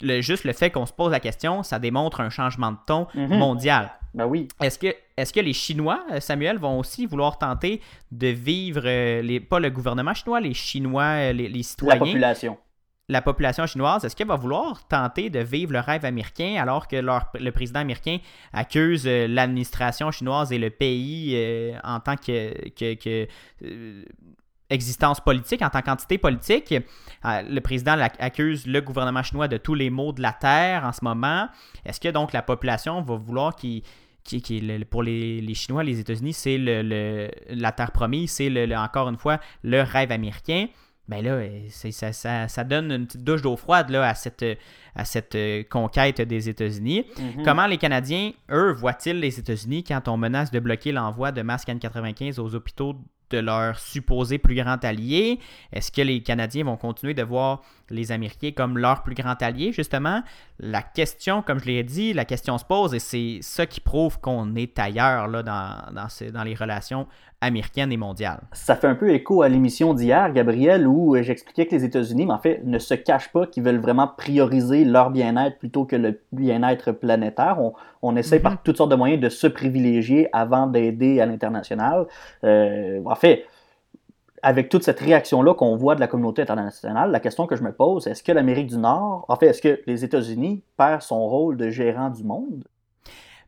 Juste 0.00 0.44
le 0.44 0.52
fait 0.52 0.70
qu'on 0.70 0.86
se 0.86 0.92
pose 0.92 1.12
la 1.12 1.20
question, 1.20 1.62
ça 1.62 1.78
démontre 1.78 2.20
un 2.20 2.30
changement 2.30 2.72
de 2.72 2.78
ton 2.86 3.06
mhm. 3.14 3.38
mondial. 3.38 3.90
Ben 4.14 4.26
oui. 4.26 4.48
Est-ce 4.60 4.78
que, 4.78 4.94
est 5.16 5.32
que 5.32 5.40
les 5.40 5.52
Chinois, 5.52 6.04
euh, 6.12 6.20
Samuel, 6.20 6.58
vont 6.58 6.78
aussi 6.78 7.06
vouloir 7.06 7.38
tenter 7.38 7.80
de 8.10 8.28
vivre, 8.28 8.82
euh, 8.84 9.22
les, 9.22 9.40
pas 9.40 9.60
le 9.60 9.70
gouvernement 9.70 10.14
chinois, 10.14 10.40
les 10.40 10.54
Chinois, 10.54 11.30
euh, 11.30 11.32
les, 11.32 11.62
citoyens. 11.62 11.94
La 11.94 12.04
population. 12.04 12.58
La 13.10 13.22
population 13.22 13.66
chinoise, 13.66 14.04
est-ce 14.04 14.14
qu'elle 14.14 14.28
va 14.28 14.36
vouloir 14.36 14.86
tenter 14.86 15.30
de 15.30 15.38
vivre 15.38 15.72
le 15.72 15.80
rêve 15.80 16.04
américain 16.04 16.56
alors 16.60 16.88
que 16.88 16.96
le 16.96 17.50
président 17.52 17.80
américain 17.80 18.18
accuse 18.52 19.06
l'administration 19.06 20.10
chinoise 20.10 20.52
et 20.52 20.58
le 20.58 20.68
pays 20.68 21.72
en 21.84 22.00
tant 22.00 22.16
que, 22.16 22.68
que 22.68 23.26
existence 24.70 25.20
politique, 25.20 25.62
en 25.62 25.70
tant 25.70 25.82
qu'entité 25.82 26.18
politique. 26.18 26.74
Euh, 27.24 27.42
le 27.42 27.60
président 27.60 27.96
accuse 28.18 28.66
le 28.66 28.80
gouvernement 28.80 29.22
chinois 29.22 29.48
de 29.48 29.56
tous 29.56 29.74
les 29.74 29.90
maux 29.90 30.12
de 30.12 30.22
la 30.22 30.32
terre 30.32 30.84
en 30.84 30.92
ce 30.92 31.02
moment. 31.02 31.48
Est-ce 31.84 32.00
que 32.00 32.08
donc 32.08 32.32
la 32.32 32.42
population 32.42 33.00
va 33.02 33.16
vouloir 33.16 33.56
qu'il 33.56 33.82
qui, 34.24 34.62
pour 34.90 35.02
les, 35.02 35.54
Chinois, 35.54 35.82
les 35.82 36.00
États-Unis, 36.00 36.34
c'est 36.34 36.58
le, 36.58 37.30
la 37.48 37.72
terre 37.72 37.92
promise, 37.92 38.30
c'est 38.32 38.76
encore 38.76 39.08
une 39.08 39.16
fois 39.16 39.40
le 39.62 39.80
rêve 39.80 40.12
américain? 40.12 40.66
Ben 41.08 41.24
là, 41.24 41.40
ça, 41.70 42.12
ça, 42.48 42.64
donne 42.64 42.92
une 42.92 43.06
petite 43.06 43.24
douche 43.24 43.40
d'eau 43.40 43.56
froide 43.56 43.88
là, 43.88 44.06
à, 44.06 44.14
cette, 44.14 44.44
à 44.94 45.06
cette 45.06 45.34
euh, 45.36 45.62
conquête 45.62 46.20
des 46.20 46.50
États-Unis. 46.50 47.06
Mm-hmm. 47.16 47.44
Comment 47.44 47.66
les 47.66 47.78
Canadiens, 47.78 48.32
eux, 48.50 48.72
voient-ils 48.72 49.18
les 49.18 49.38
États-Unis 49.38 49.84
quand 49.84 50.06
on 50.08 50.18
menace 50.18 50.50
de 50.50 50.60
bloquer 50.60 50.92
l'envoi 50.92 51.32
de 51.32 51.40
masques 51.40 51.68
N95 51.68 52.38
aux 52.38 52.54
hôpitaux 52.54 52.94
de 53.30 53.38
leur 53.38 53.78
supposé 53.78 54.38
plus 54.38 54.54
grand 54.54 54.82
allié? 54.84 55.38
Est-ce 55.72 55.92
que 55.92 56.02
les 56.02 56.22
Canadiens 56.22 56.64
vont 56.64 56.76
continuer 56.76 57.14
de 57.14 57.22
voir 57.22 57.62
les 57.90 58.12
Américains 58.12 58.52
comme 58.54 58.78
leur 58.78 59.02
plus 59.02 59.14
grand 59.14 59.40
allié, 59.42 59.72
justement? 59.72 60.22
La 60.58 60.82
question, 60.82 61.42
comme 61.42 61.60
je 61.60 61.66
l'ai 61.66 61.82
dit, 61.82 62.12
la 62.12 62.24
question 62.24 62.58
se 62.58 62.64
pose 62.64 62.94
et 62.94 62.98
c'est 62.98 63.38
ça 63.42 63.66
qui 63.66 63.80
prouve 63.80 64.20
qu'on 64.20 64.54
est 64.56 64.78
ailleurs 64.78 65.30
dans 65.30 66.44
les 66.44 66.54
relations 66.54 67.06
américaine 67.40 67.92
et 67.92 67.96
mondiale. 67.96 68.40
Ça 68.52 68.74
fait 68.74 68.86
un 68.86 68.94
peu 68.94 69.10
écho 69.10 69.42
à 69.42 69.48
l'émission 69.48 69.94
d'hier, 69.94 70.32
Gabriel, 70.32 70.86
où 70.86 71.14
euh, 71.14 71.22
j'expliquais 71.22 71.66
que 71.66 71.74
les 71.74 71.84
États-Unis, 71.84 72.30
en 72.30 72.38
fait, 72.38 72.62
ne 72.64 72.78
se 72.78 72.94
cachent 72.94 73.30
pas 73.32 73.46
qu'ils 73.46 73.62
veulent 73.62 73.78
vraiment 73.78 74.08
prioriser 74.08 74.84
leur 74.84 75.10
bien-être 75.10 75.58
plutôt 75.58 75.84
que 75.84 75.96
le 75.96 76.20
bien-être 76.32 76.92
planétaire. 76.92 77.60
On, 77.60 77.74
on 78.02 78.16
essaie 78.16 78.40
par 78.40 78.52
mhm. 78.52 78.58
toutes 78.64 78.76
sortes 78.76 78.90
de 78.90 78.96
moyens 78.96 79.20
de 79.20 79.28
se 79.28 79.46
privilégier 79.46 80.28
avant 80.32 80.66
d'aider 80.66 81.20
à 81.20 81.26
l'international. 81.26 82.06
Euh, 82.44 83.00
en 83.04 83.14
fait, 83.14 83.44
avec 84.42 84.68
toute 84.68 84.84
cette 84.84 85.00
réaction-là 85.00 85.54
qu'on 85.54 85.76
voit 85.76 85.94
de 85.94 86.00
la 86.00 86.06
communauté 86.06 86.42
internationale, 86.42 87.10
la 87.10 87.20
question 87.20 87.46
que 87.46 87.56
je 87.56 87.62
me 87.62 87.72
pose, 87.72 88.06
est-ce 88.06 88.22
que 88.22 88.32
l'Amérique 88.32 88.68
du 88.68 88.78
Nord, 88.78 89.24
en 89.28 89.36
fait, 89.36 89.46
est-ce 89.46 89.62
que 89.62 89.80
les 89.86 90.04
États-Unis 90.04 90.62
perdent 90.76 91.02
son 91.02 91.26
rôle 91.26 91.56
de 91.56 91.70
gérant 91.70 92.10
du 92.10 92.24
monde? 92.24 92.64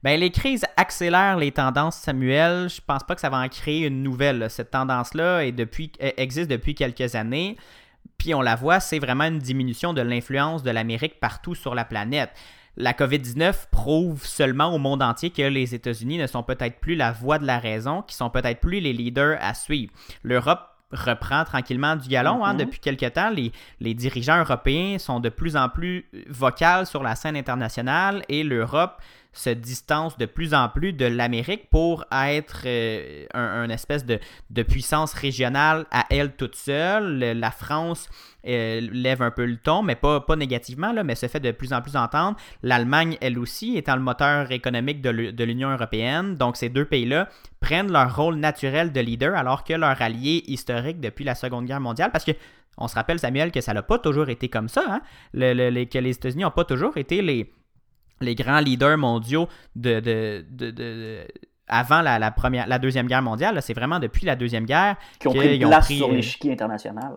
Ben, 0.02 0.18
les 0.18 0.30
crises 0.30 0.64
accélèrent 0.76 1.36
les 1.36 1.52
tendances, 1.52 1.96
Samuel. 1.96 2.70
Je 2.70 2.80
pense 2.80 3.04
pas 3.04 3.14
que 3.14 3.20
ça 3.20 3.28
va 3.28 3.38
en 3.38 3.48
créer 3.48 3.86
une 3.86 4.02
nouvelle. 4.02 4.48
Cette 4.48 4.70
tendance-là 4.70 5.50
depuis, 5.50 5.92
existe 6.00 6.50
depuis 6.50 6.74
quelques 6.74 7.14
années. 7.14 7.56
Puis 8.16 8.34
on 8.34 8.40
la 8.40 8.56
voit, 8.56 8.80
c'est 8.80 8.98
vraiment 8.98 9.24
une 9.24 9.38
diminution 9.38 9.92
de 9.92 10.00
l'influence 10.00 10.62
de 10.62 10.70
l'Amérique 10.70 11.20
partout 11.20 11.54
sur 11.54 11.74
la 11.74 11.84
planète. 11.84 12.30
La 12.76 12.92
COVID-19 12.92 13.68
prouve 13.70 14.24
seulement 14.24 14.74
au 14.74 14.78
monde 14.78 15.02
entier 15.02 15.30
que 15.30 15.42
les 15.42 15.74
États-Unis 15.74 16.18
ne 16.18 16.26
sont 16.26 16.42
peut-être 16.42 16.80
plus 16.80 16.94
la 16.94 17.12
voix 17.12 17.38
de 17.38 17.46
la 17.46 17.58
raison, 17.58 18.02
qui 18.02 18.14
sont 18.14 18.30
peut-être 18.30 18.60
plus 18.60 18.80
les 18.80 18.92
leaders 18.92 19.38
à 19.40 19.54
suivre. 19.54 19.92
L'Europe 20.22 20.66
reprend 20.92 21.44
tranquillement 21.44 21.96
du 21.96 22.08
galon. 22.08 22.44
Hein, 22.44 22.54
mm-hmm. 22.54 22.58
Depuis 22.58 22.80
quelque 22.80 23.06
temps, 23.06 23.30
les, 23.30 23.52
les, 23.80 23.94
dirigeants 23.94 24.38
européens 24.38 24.98
sont 24.98 25.20
de 25.20 25.28
plus 25.28 25.56
en 25.56 25.68
plus 25.68 26.06
vocaux 26.28 26.84
sur 26.84 27.02
la 27.02 27.14
scène 27.16 27.36
internationale 27.36 28.22
et 28.28 28.42
l'Europe 28.42 29.00
se 29.32 29.50
distance 29.50 30.18
de 30.18 30.26
plus 30.26 30.54
en 30.54 30.68
plus 30.68 30.92
de 30.92 31.06
l'Amérique 31.06 31.70
pour 31.70 32.04
être 32.12 32.62
euh, 32.66 33.26
un, 33.32 33.68
espèce 33.70 34.04
de, 34.04 34.18
puissance 34.62 35.12
régionale 35.14 35.86
à 35.90 36.06
elle 36.10 36.32
toute 36.32 36.56
seule. 36.56 37.18
la 37.18 37.50
France 37.50 38.08
euh, 38.46 38.80
lève 38.92 39.22
un 39.22 39.30
peu 39.30 39.44
le 39.44 39.56
ton, 39.56 39.82
mais 39.82 39.94
pas, 39.94 40.24
négativement, 40.36 40.92
mais 41.04 41.14
se 41.14 41.28
fait 41.28 41.40
de 41.40 41.50
plus 41.52 41.72
en 41.72 41.80
plus 41.80 41.96
entendre. 41.96 42.36
L'Allemagne, 42.62 43.16
elle 43.20 43.38
aussi, 43.38 43.76
étant 43.76 43.96
le 43.96 44.02
moteur 44.02 44.50
économique 44.50 45.00
de 45.00 45.44
l'Union 45.44 45.70
européenne. 45.70 46.34
Donc, 46.34 46.56
ces 46.56 46.68
deux 46.68 46.84
pays-là 46.84 47.28
prennent 47.60 47.92
leur 47.92 48.16
rôle 48.16 48.36
naturel 48.36 48.92
de 48.92 49.00
leader 49.00 49.36
alors 49.36 49.64
que 49.64 49.74
leur 49.74 50.00
allié 50.00 50.42
historique 50.46 51.00
depuis 51.00 51.24
la 51.24 51.34
Seconde 51.34 51.66
Guerre 51.66 51.80
mondiale, 51.80 52.10
parce 52.10 52.24
que 52.24 52.32
on 52.78 52.88
se 52.88 52.94
rappelle, 52.94 53.18
Samuel, 53.18 53.52
que 53.52 53.60
ça 53.60 53.74
n'a 53.74 53.82
pas 53.82 53.98
toujours 53.98 54.30
été 54.30 54.48
comme 54.48 54.68
ça, 54.68 54.82
hein? 54.88 55.00
que 55.34 55.98
les 55.98 56.10
États-Unis 56.10 56.44
n'ont 56.44 56.50
pas 56.50 56.64
toujours 56.64 56.96
été 56.96 57.20
les, 57.20 57.52
les 58.20 58.34
grands 58.34 58.60
leaders 58.60 58.98
mondiaux 58.98 59.48
de, 59.76 60.00
de, 60.00 61.26
avant 61.68 62.02
la, 62.02 62.30
première, 62.30 62.66
la 62.66 62.78
deuxième 62.78 63.06
guerre 63.06 63.22
mondiale. 63.22 63.60
C'est 63.62 63.74
vraiment 63.74 63.98
depuis 63.98 64.26
la 64.26 64.36
deuxième 64.36 64.66
guerre 64.66 64.96
qui 65.18 65.28
ont 65.28 65.32
pris 65.32 65.58
place 65.58 65.88
sur 65.88 66.08
euh, 66.08 66.12
l'échiquier 66.12 66.52
international. 66.52 67.16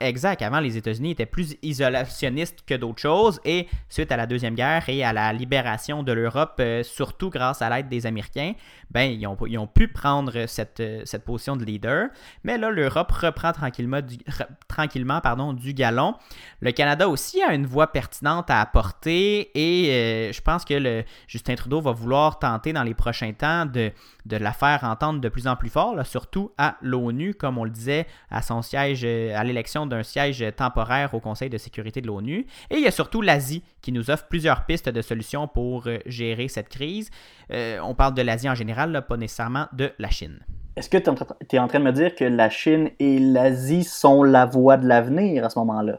Exact. 0.00 0.40
Avant, 0.40 0.60
les 0.60 0.78
États-Unis 0.78 1.10
étaient 1.10 1.26
plus 1.26 1.56
isolationnistes 1.62 2.60
que 2.66 2.74
d'autres 2.74 3.02
choses. 3.02 3.38
Et 3.44 3.68
suite 3.90 4.10
à 4.10 4.16
la 4.16 4.26
Deuxième 4.26 4.54
Guerre 4.54 4.88
et 4.88 5.04
à 5.04 5.12
la 5.12 5.30
libération 5.34 6.02
de 6.02 6.12
l'Europe, 6.12 6.54
euh, 6.60 6.82
surtout 6.82 7.28
grâce 7.28 7.60
à 7.60 7.68
l'aide 7.68 7.90
des 7.90 8.06
Américains, 8.06 8.54
ben, 8.90 9.02
ils, 9.02 9.26
ont, 9.26 9.66
pu 9.66 9.88
prendre 9.88 10.46
cette, 10.46 10.82
cette 11.04 11.24
position 11.24 11.54
de 11.54 11.66
leader. 11.66 12.08
Mais 12.44 12.56
là, 12.56 12.70
l'Europe 12.70 13.12
reprend 13.12 13.52
tranquillement, 13.52 14.00
du, 14.00 15.74
galon. 15.74 16.14
Le 16.60 16.72
Canada 16.72 17.06
aussi 17.06 17.42
a 17.42 17.52
une 17.52 17.66
voix 17.66 17.92
pertinente 17.92 18.50
à 18.50 18.62
apporter. 18.62 19.50
Et 19.54 19.90
euh, 19.90 20.32
je 20.32 20.40
pense 20.40 20.64
que 20.64 20.74
le, 20.74 21.04
Justin 21.28 21.56
Trudeau 21.56 21.82
va 21.82 21.92
vouloir 21.92 22.38
tenter 22.38 22.72
dans 22.72 22.84
les 22.84 22.94
prochains 22.94 23.32
temps 23.34 23.66
de, 23.66 23.92
la 24.30 24.52
faire 24.52 24.82
entendre 24.84 25.20
de 25.20 25.28
plus 25.28 25.46
en 25.46 25.56
plus 25.56 25.68
fort, 25.68 25.94
surtout 26.06 26.52
à 26.56 26.76
l'ONU, 26.80 27.34
comme 27.34 27.58
on 27.58 27.64
le 27.64 27.70
disait 27.70 28.06
à 28.30 28.40
son 28.40 28.62
siège, 28.62 29.02
euh, 29.04 29.36
à 29.36 29.44
l'élection 29.44 29.89
d'un 29.90 30.02
siège 30.02 30.42
temporaire 30.56 31.12
au 31.12 31.20
Conseil 31.20 31.50
de 31.50 31.58
sécurité 31.58 32.00
de 32.00 32.06
l'ONU. 32.06 32.46
Et 32.70 32.76
il 32.76 32.80
y 32.80 32.86
a 32.86 32.90
surtout 32.90 33.20
l'Asie 33.20 33.62
qui 33.82 33.92
nous 33.92 34.10
offre 34.10 34.26
plusieurs 34.28 34.64
pistes 34.64 34.88
de 34.88 35.02
solutions 35.02 35.46
pour 35.46 35.86
euh, 35.86 35.98
gérer 36.06 36.48
cette 36.48 36.70
crise. 36.70 37.10
Euh, 37.52 37.78
on 37.82 37.94
parle 37.94 38.14
de 38.14 38.22
l'Asie 38.22 38.48
en 38.48 38.54
général, 38.54 39.04
pas 39.06 39.18
nécessairement 39.18 39.66
de 39.72 39.92
la 39.98 40.08
Chine. 40.08 40.38
Est-ce 40.76 40.88
que 40.88 40.96
tu 40.96 41.56
es 41.56 41.58
en 41.58 41.68
train 41.68 41.80
de 41.80 41.84
me 41.84 41.92
dire 41.92 42.14
que 42.14 42.24
la 42.24 42.48
Chine 42.48 42.90
et 42.98 43.18
l'Asie 43.18 43.84
sont 43.84 44.22
la 44.22 44.46
voie 44.46 44.78
de 44.78 44.86
l'avenir 44.86 45.44
à 45.44 45.50
ce 45.50 45.58
moment-là? 45.58 45.98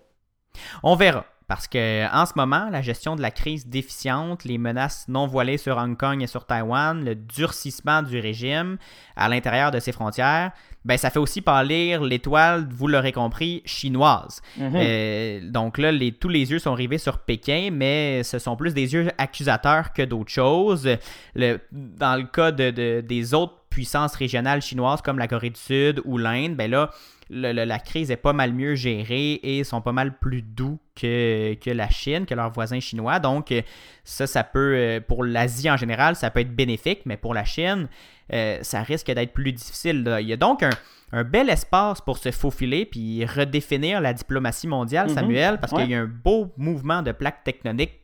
On 0.81 0.95
verra 0.95 1.25
Parce 1.51 1.67
que 1.67 2.07
en 2.15 2.25
ce 2.25 2.31
moment, 2.37 2.69
la 2.71 2.81
gestion 2.81 3.17
de 3.17 3.21
la 3.21 3.29
crise 3.29 3.67
déficiente, 3.67 4.45
les 4.45 4.57
menaces 4.57 5.03
non 5.09 5.27
voilées 5.27 5.57
sur 5.57 5.75
Hong 5.77 5.97
Kong 5.97 6.23
et 6.23 6.27
sur 6.27 6.45
Taïwan, 6.45 7.03
le 7.03 7.13
durcissement 7.13 8.03
du 8.03 8.17
régime 8.21 8.77
à 9.17 9.27
l'intérieur 9.27 9.69
de 9.69 9.81
ses 9.81 9.91
frontières, 9.91 10.51
ben 10.85 10.95
ça 10.97 11.09
fait 11.09 11.19
aussi 11.19 11.41
pâlir 11.41 12.03
l'étoile, 12.03 12.69
vous 12.71 12.87
l'aurez 12.87 13.11
compris, 13.11 13.63
chinoise. 13.65 14.41
Mhm. 14.57 14.71
Euh, 14.75 15.39
donc 15.51 15.77
là, 15.77 15.91
les, 15.91 16.13
tous 16.13 16.29
les 16.29 16.51
yeux 16.51 16.59
sont 16.59 16.73
rivés 16.73 16.97
sur 16.97 17.17
Pékin, 17.17 17.67
mais 17.73 18.23
ce 18.23 18.39
sont 18.39 18.55
plus 18.55 18.73
des 18.73 18.93
yeux 18.93 19.09
accusateurs 19.17 19.91
que 19.91 20.03
d'autres 20.03 20.31
choses. 20.31 20.87
Le- 21.35 21.59
dans 21.73 22.15
le 22.15 22.23
cas 22.23 22.53
de, 22.53 22.71
de- 22.71 23.01
des 23.01 23.33
autres 23.33 23.57
puissances 23.69 24.15
régionales 24.15 24.61
chinoises 24.61 25.01
comme 25.01 25.19
la 25.19 25.27
Corée 25.27 25.49
du 25.49 25.59
Sud 25.59 26.01
ou 26.05 26.17
l'Inde, 26.17 26.55
ben 26.55 26.71
là, 26.71 26.91
le- 27.31 27.53
le- 27.53 27.63
la 27.65 27.79
crise 27.79 28.11
est 28.11 28.17
pas 28.17 28.33
mal 28.33 28.53
mieux 28.53 28.75
gérée 28.75 29.39
et 29.41 29.63
sont 29.63 29.81
pas 29.81 29.91
mal 29.93 30.17
plus 30.19 30.41
doux 30.41 30.77
que, 30.95 31.53
que 31.55 31.69
la 31.71 31.89
Chine, 31.89 32.25
que 32.25 32.33
leurs 32.35 32.51
voisins 32.51 32.79
chinois. 32.79 33.19
Donc, 33.19 33.51
euh, 33.51 33.61
ça, 34.03 34.27
ça 34.27 34.43
peut, 34.43 34.73
euh, 34.75 34.99
pour 34.99 35.23
l'Asie 35.23 35.71
en 35.71 35.77
général, 35.77 36.15
ça 36.15 36.29
peut 36.29 36.41
être 36.41 36.55
bénéfique, 36.55 37.01
mais 37.05 37.17
pour 37.17 37.33
la 37.33 37.45
Chine, 37.45 37.87
euh, 38.33 38.57
ça 38.61 38.81
risque 38.81 39.11
d'être 39.11 39.33
plus 39.33 39.53
difficile. 39.53 40.03
là. 40.03 40.19
Il 40.21 40.27
y 40.27 40.33
a 40.33 40.37
donc 40.37 40.61
un, 40.63 40.69
un 41.13 41.23
bel 41.23 41.49
espace 41.49 41.99
pour 42.01 42.17
se 42.17 42.31
faufiler 42.31 42.85
puis 42.85 43.25
redéfinir 43.25 43.99
la 44.01 44.13
diplomatie 44.13 44.67
mondiale, 44.67 45.07
Mhm. 45.09 45.13
Samuel, 45.15 45.57
parce 45.59 45.73
Ouais. 45.73 45.81
qu'il 45.83 45.91
y 45.91 45.95
a 45.95 45.99
un 46.01 46.05
beau 46.05 46.51
mouvement 46.57 47.01
de 47.01 47.11
plaques 47.11 47.43
tectoniques 47.43 47.99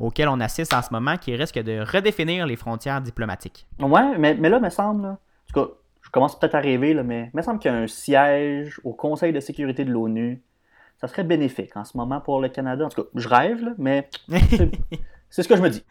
auquel 0.00 0.28
on 0.28 0.40
assiste 0.40 0.74
en 0.74 0.82
ce 0.82 0.88
moment 0.92 1.16
qui 1.16 1.34
risque 1.34 1.58
de 1.58 1.80
redéfinir 1.80 2.46
les 2.46 2.56
frontières 2.56 3.00
diplomatiques. 3.00 3.66
Ouais, 3.78 4.18
mais, 4.18 4.34
mais 4.34 4.48
là, 4.48 4.60
me 4.60 4.68
semble, 4.70 5.02
là, 5.02 5.08
en 5.10 5.16
tout 5.52 5.60
cas, 5.66 5.72
je 5.72 5.81
commence 6.12 6.38
peut-être 6.38 6.54
à 6.54 6.60
rêver, 6.60 6.94
là, 6.94 7.02
mais 7.02 7.30
il 7.34 7.36
me 7.36 7.42
semble 7.42 7.58
qu'il 7.58 7.72
y 7.72 7.74
a 7.74 7.78
un 7.78 7.86
siège 7.88 8.80
au 8.84 8.92
Conseil 8.92 9.32
de 9.32 9.40
sécurité 9.40 9.84
de 9.84 9.90
l'ONU. 9.90 10.40
Ça 11.00 11.08
serait 11.08 11.24
bénéfique 11.24 11.76
en 11.76 11.84
ce 11.84 11.96
moment 11.96 12.20
pour 12.20 12.40
le 12.40 12.48
Canada. 12.48 12.84
En 12.84 12.88
tout 12.88 13.02
cas, 13.02 13.08
je 13.16 13.26
rêve, 13.28 13.60
là, 13.64 13.72
mais 13.78 14.08
c'est- 14.30 14.70
ce 15.30 15.48
que 15.48 15.56
je 15.56 15.62
me 15.62 15.68
dis. 15.70 15.82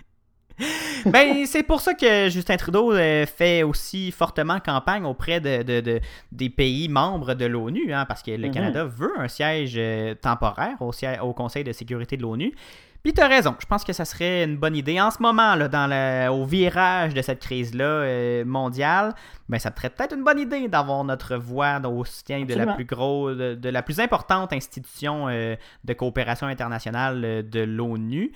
ben, 1.05 1.45
c'est 1.47 1.63
pour 1.63 1.81
ça 1.81 1.93
que 1.95 2.29
Justin 2.29 2.55
Trudeau 2.57 2.93
euh, 2.93 3.25
fait 3.25 3.63
aussi 3.63 4.11
fortement 4.11 4.59
campagne 4.59 5.05
auprès 5.05 5.39
de, 5.41 5.63
de- 5.63 5.79
de- 5.81 5.99
des 6.31 6.49
pays 6.49 6.87
membres 6.87 7.33
de 7.33 7.45
l'ONU, 7.45 7.91
hein, 7.93 8.05
parce 8.05 8.21
que 8.21 8.31
le 8.31 8.47
Mhm. 8.47 8.53
Canada 8.53 8.83
veut 8.85 9.13
un 9.17 9.27
siège 9.27 9.73
euh, 9.77 10.13
temporaire 10.13 10.77
au, 10.81 10.91
au 11.23 11.33
Conseil 11.33 11.63
de 11.63 11.71
sécurité 11.71 12.15
de 12.15 12.21
l'ONU. 12.21 12.53
Puis 13.03 13.13
tu 13.13 13.21
as 13.21 13.27
raison, 13.27 13.55
je 13.59 13.65
pense 13.65 13.83
que 13.83 13.93
ça 13.93 14.05
serait 14.05 14.43
une 14.43 14.57
bonne 14.57 14.75
idée. 14.75 15.01
En 15.01 15.09
ce 15.09 15.21
moment, 15.21 15.55
là, 15.55 15.67
dans 15.67 15.87
le- 15.89 16.29
au 16.29 16.45
virage 16.45 17.13
de 17.15 17.21
cette 17.23 17.39
crise-là 17.39 17.83
euh, 17.83 18.45
mondiale, 18.45 19.13
ben, 19.49 19.57
ça 19.57 19.71
serait 19.75 19.89
peut-être 19.89 20.13
une 20.15 20.23
bonne 20.23 20.37
idée 20.39 20.67
d'avoir 20.67 21.03
notre 21.03 21.35
voix 21.35 21.79
au 21.87 22.05
soutien 22.05 22.41
de 22.45 22.53
la 22.53 22.65
plus 22.75 22.85
grosse, 22.85 23.35
de, 23.37 23.55
de 23.55 23.69
la 23.69 23.81
plus 23.81 23.99
importante 23.99 24.53
institution 24.53 25.27
euh, 25.29 25.55
de 25.83 25.93
coopération 25.93 26.45
internationale 26.47 27.21
euh, 27.25 27.41
de 27.41 27.61
l'ONU. 27.61 28.31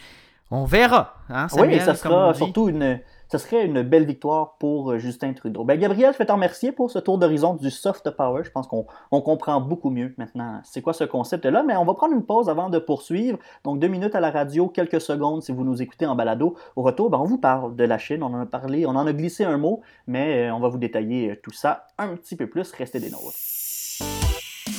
On 0.52 0.66
verra, 0.66 1.16
hein, 1.30 1.48
oui, 1.62 1.68
et 1.76 1.80
ça 1.86 1.92
sera 1.96 2.34
surtout 2.34 2.70
une, 2.70 3.00
ça 3.30 3.38
serait 3.40 3.66
une 3.66 3.82
belle 3.82 4.06
victoire 4.06 4.58
pour 4.58 4.92
euh, 4.92 4.98
Justin 4.98 5.34
Trudeau. 5.34 5.64
Ben, 5.64 5.80
Gabriel, 5.80 6.14
je 6.14 6.18
vais 6.18 6.26
t'en 6.26 6.36
remercier 6.36 6.72
pour 6.72 6.92
ce 6.92 7.00
tour 7.00 7.18
d'horizon 7.18 7.56
du 7.56 7.72
soft 7.72 8.10
power. 8.12 8.44
Je 8.44 8.52
pense 8.52 8.68
qu'on 8.68 8.86
on 9.12 9.22
comprend 9.22 9.62
beaucoup 9.62 9.90
mieux 9.90 10.14
maintenant 10.18 10.62
c'est 10.64 10.82
quoi 10.82 10.94
ce 10.94 11.04
concept-là, 11.04 11.64
mais 11.64 11.76
on 11.76 11.86
va 11.86 11.94
prendre 11.94 12.14
une 12.14 12.26
pause 12.26 12.50
avant 12.50 12.70
de 12.70 12.80
poursuivre. 12.80 13.40
Donc, 13.64 13.80
deux 13.80 13.88
minutes 13.88 14.16
à 14.16 14.20
la 14.20 14.32
radio, 14.32 14.68
quelques 14.68 15.02
secondes 15.02 15.44
si 15.44 15.52
vous 15.52 15.64
nous 15.64 15.82
écoutez 15.82 16.06
en 16.06 16.16
balado. 16.16 16.56
Au 16.76 16.82
retour, 16.82 17.10
ben, 17.10 17.18
on 17.18 17.26
vous 17.26 17.38
parle 17.38 17.76
de 17.76 17.84
la 17.84 17.98
Chine. 17.98 18.24
On 18.24 18.34
en 18.34 18.42
a 18.42 18.46
parlé, 18.46 18.86
on 18.86 18.92
en 18.92 19.08
a 19.08 19.14
glissé 19.14 19.44
un 19.44 19.58
mot, 19.58 19.82
mais 20.08 20.48
euh, 20.48 20.56
on 20.56 20.60
va 20.60 20.70
vous 20.70 20.78
détailler 20.78 21.32
euh, 21.32 21.36
tout 21.42 21.52
ça 21.52 21.88
un 21.98 22.16
petit 22.16 22.36
peu 22.36 22.48
plus. 22.48 22.72
Restez 22.72 23.00
des 23.00 23.10
nôtres. 23.10 23.38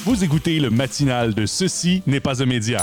Vous 0.04 0.24
écoutez 0.24 0.60
le 0.60 0.70
matinal 0.70 1.34
de 1.34 1.46
Ceci 1.46 2.02
n'est 2.06 2.20
pas 2.20 2.42
un 2.42 2.46
média. 2.46 2.82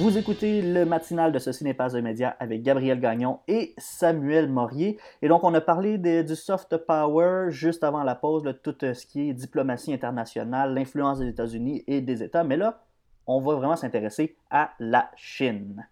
Vous 0.00 0.16
écoutez 0.16 0.62
le 0.62 0.86
matinal 0.86 1.30
de 1.30 1.38
Ceci 1.38 1.62
n'est 1.62 1.74
pas 1.74 1.94
un 1.94 2.00
média 2.00 2.34
avec 2.40 2.62
Gabriel 2.62 2.98
Gagnon 3.00 3.40
et 3.46 3.74
Samuel 3.76 4.48
Morier. 4.48 4.98
Et 5.20 5.28
donc, 5.28 5.44
on 5.44 5.52
a 5.52 5.60
parlé 5.60 5.98
de- 5.98 6.22
du 6.22 6.34
soft 6.36 6.74
power 6.78 7.50
juste 7.50 7.84
avant 7.84 8.02
la 8.02 8.14
pause, 8.14 8.42
de 8.42 8.52
tout 8.52 8.82
euh, 8.82 8.94
ce 8.94 9.04
qui 9.04 9.28
est 9.28 9.34
diplomatie 9.34 9.92
internationale, 9.92 10.72
l'influence 10.72 11.18
des 11.18 11.28
États-Unis 11.28 11.84
et 11.86 12.00
des 12.00 12.22
États. 12.22 12.44
Mais 12.44 12.56
là, 12.56 12.82
on 13.26 13.40
va 13.40 13.54
vraiment 13.56 13.76
s'intéresser 13.76 14.36
à 14.50 14.70
la 14.78 15.10
Chine. 15.16 15.86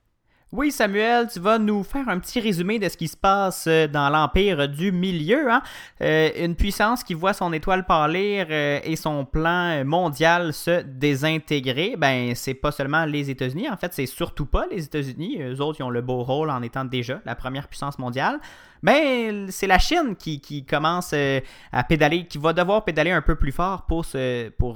Oui, 0.51 0.73
Samuel, 0.73 1.29
tu 1.31 1.41
vas 1.41 1.59
nous 1.59 1.83
faire 1.83 2.09
un 2.09 2.19
petit 2.19 2.41
résumé 2.41 2.79
de 2.79 2.89
ce 2.89 2.97
qui 2.97 3.07
se 3.07 3.19
passe 3.19 3.67
euh, 3.67 3.87
dans 3.87 4.09
l'Empire 4.09 4.67
du 4.67 4.93
Milieu. 4.93 5.53
Hein? 5.53 5.61
Euh, 6.01 6.31
une 6.43 6.55
puissance 6.55 7.05
qui 7.05 7.13
voit 7.13 7.35
son 7.35 7.53
étoile 7.53 7.85
pâlir 7.85 8.47
euh, 8.49 8.81
et 8.83 8.97
son 8.97 9.27
plan 9.27 9.85
mondial 9.85 10.55
se 10.55 10.81
désintégrer. 10.81 11.97
Ben, 11.99 12.35
c'est 12.35 12.55
pas 12.55 12.73
seulement 12.73 13.05
les 13.05 13.29
États-Unis, 13.29 13.69
en 13.69 13.77
fait, 13.77 13.93
c'est 13.93 14.07
surtout 14.07 14.47
pas 14.47 14.65
les 14.71 14.85
États-Unis. 14.85 15.37
Eux 15.43 15.61
autres, 15.61 15.81
ils 15.81 15.83
ont 15.83 15.91
le 15.91 16.01
beau 16.01 16.23
rôle 16.23 16.49
en 16.49 16.63
étant 16.63 16.87
déjà 16.87 17.21
la 17.27 17.35
première 17.35 17.69
puissance 17.69 17.99
mondiale. 17.99 18.41
Ben, 18.83 19.51
c'est 19.51 19.67
la 19.67 19.79
Chine 19.79 20.15
qui, 20.17 20.65
commence 20.65 21.11
euh, 21.15 21.41
à 21.73 21.85
pédaler, 21.85 22.27
qui 22.27 22.39
va 22.39 22.53
devoir 22.53 22.85
pédaler 22.85 23.11
un 23.11 23.23
peu 23.23 23.35
plus 23.35 23.53
fort 23.53 23.87
pour, 23.87 24.05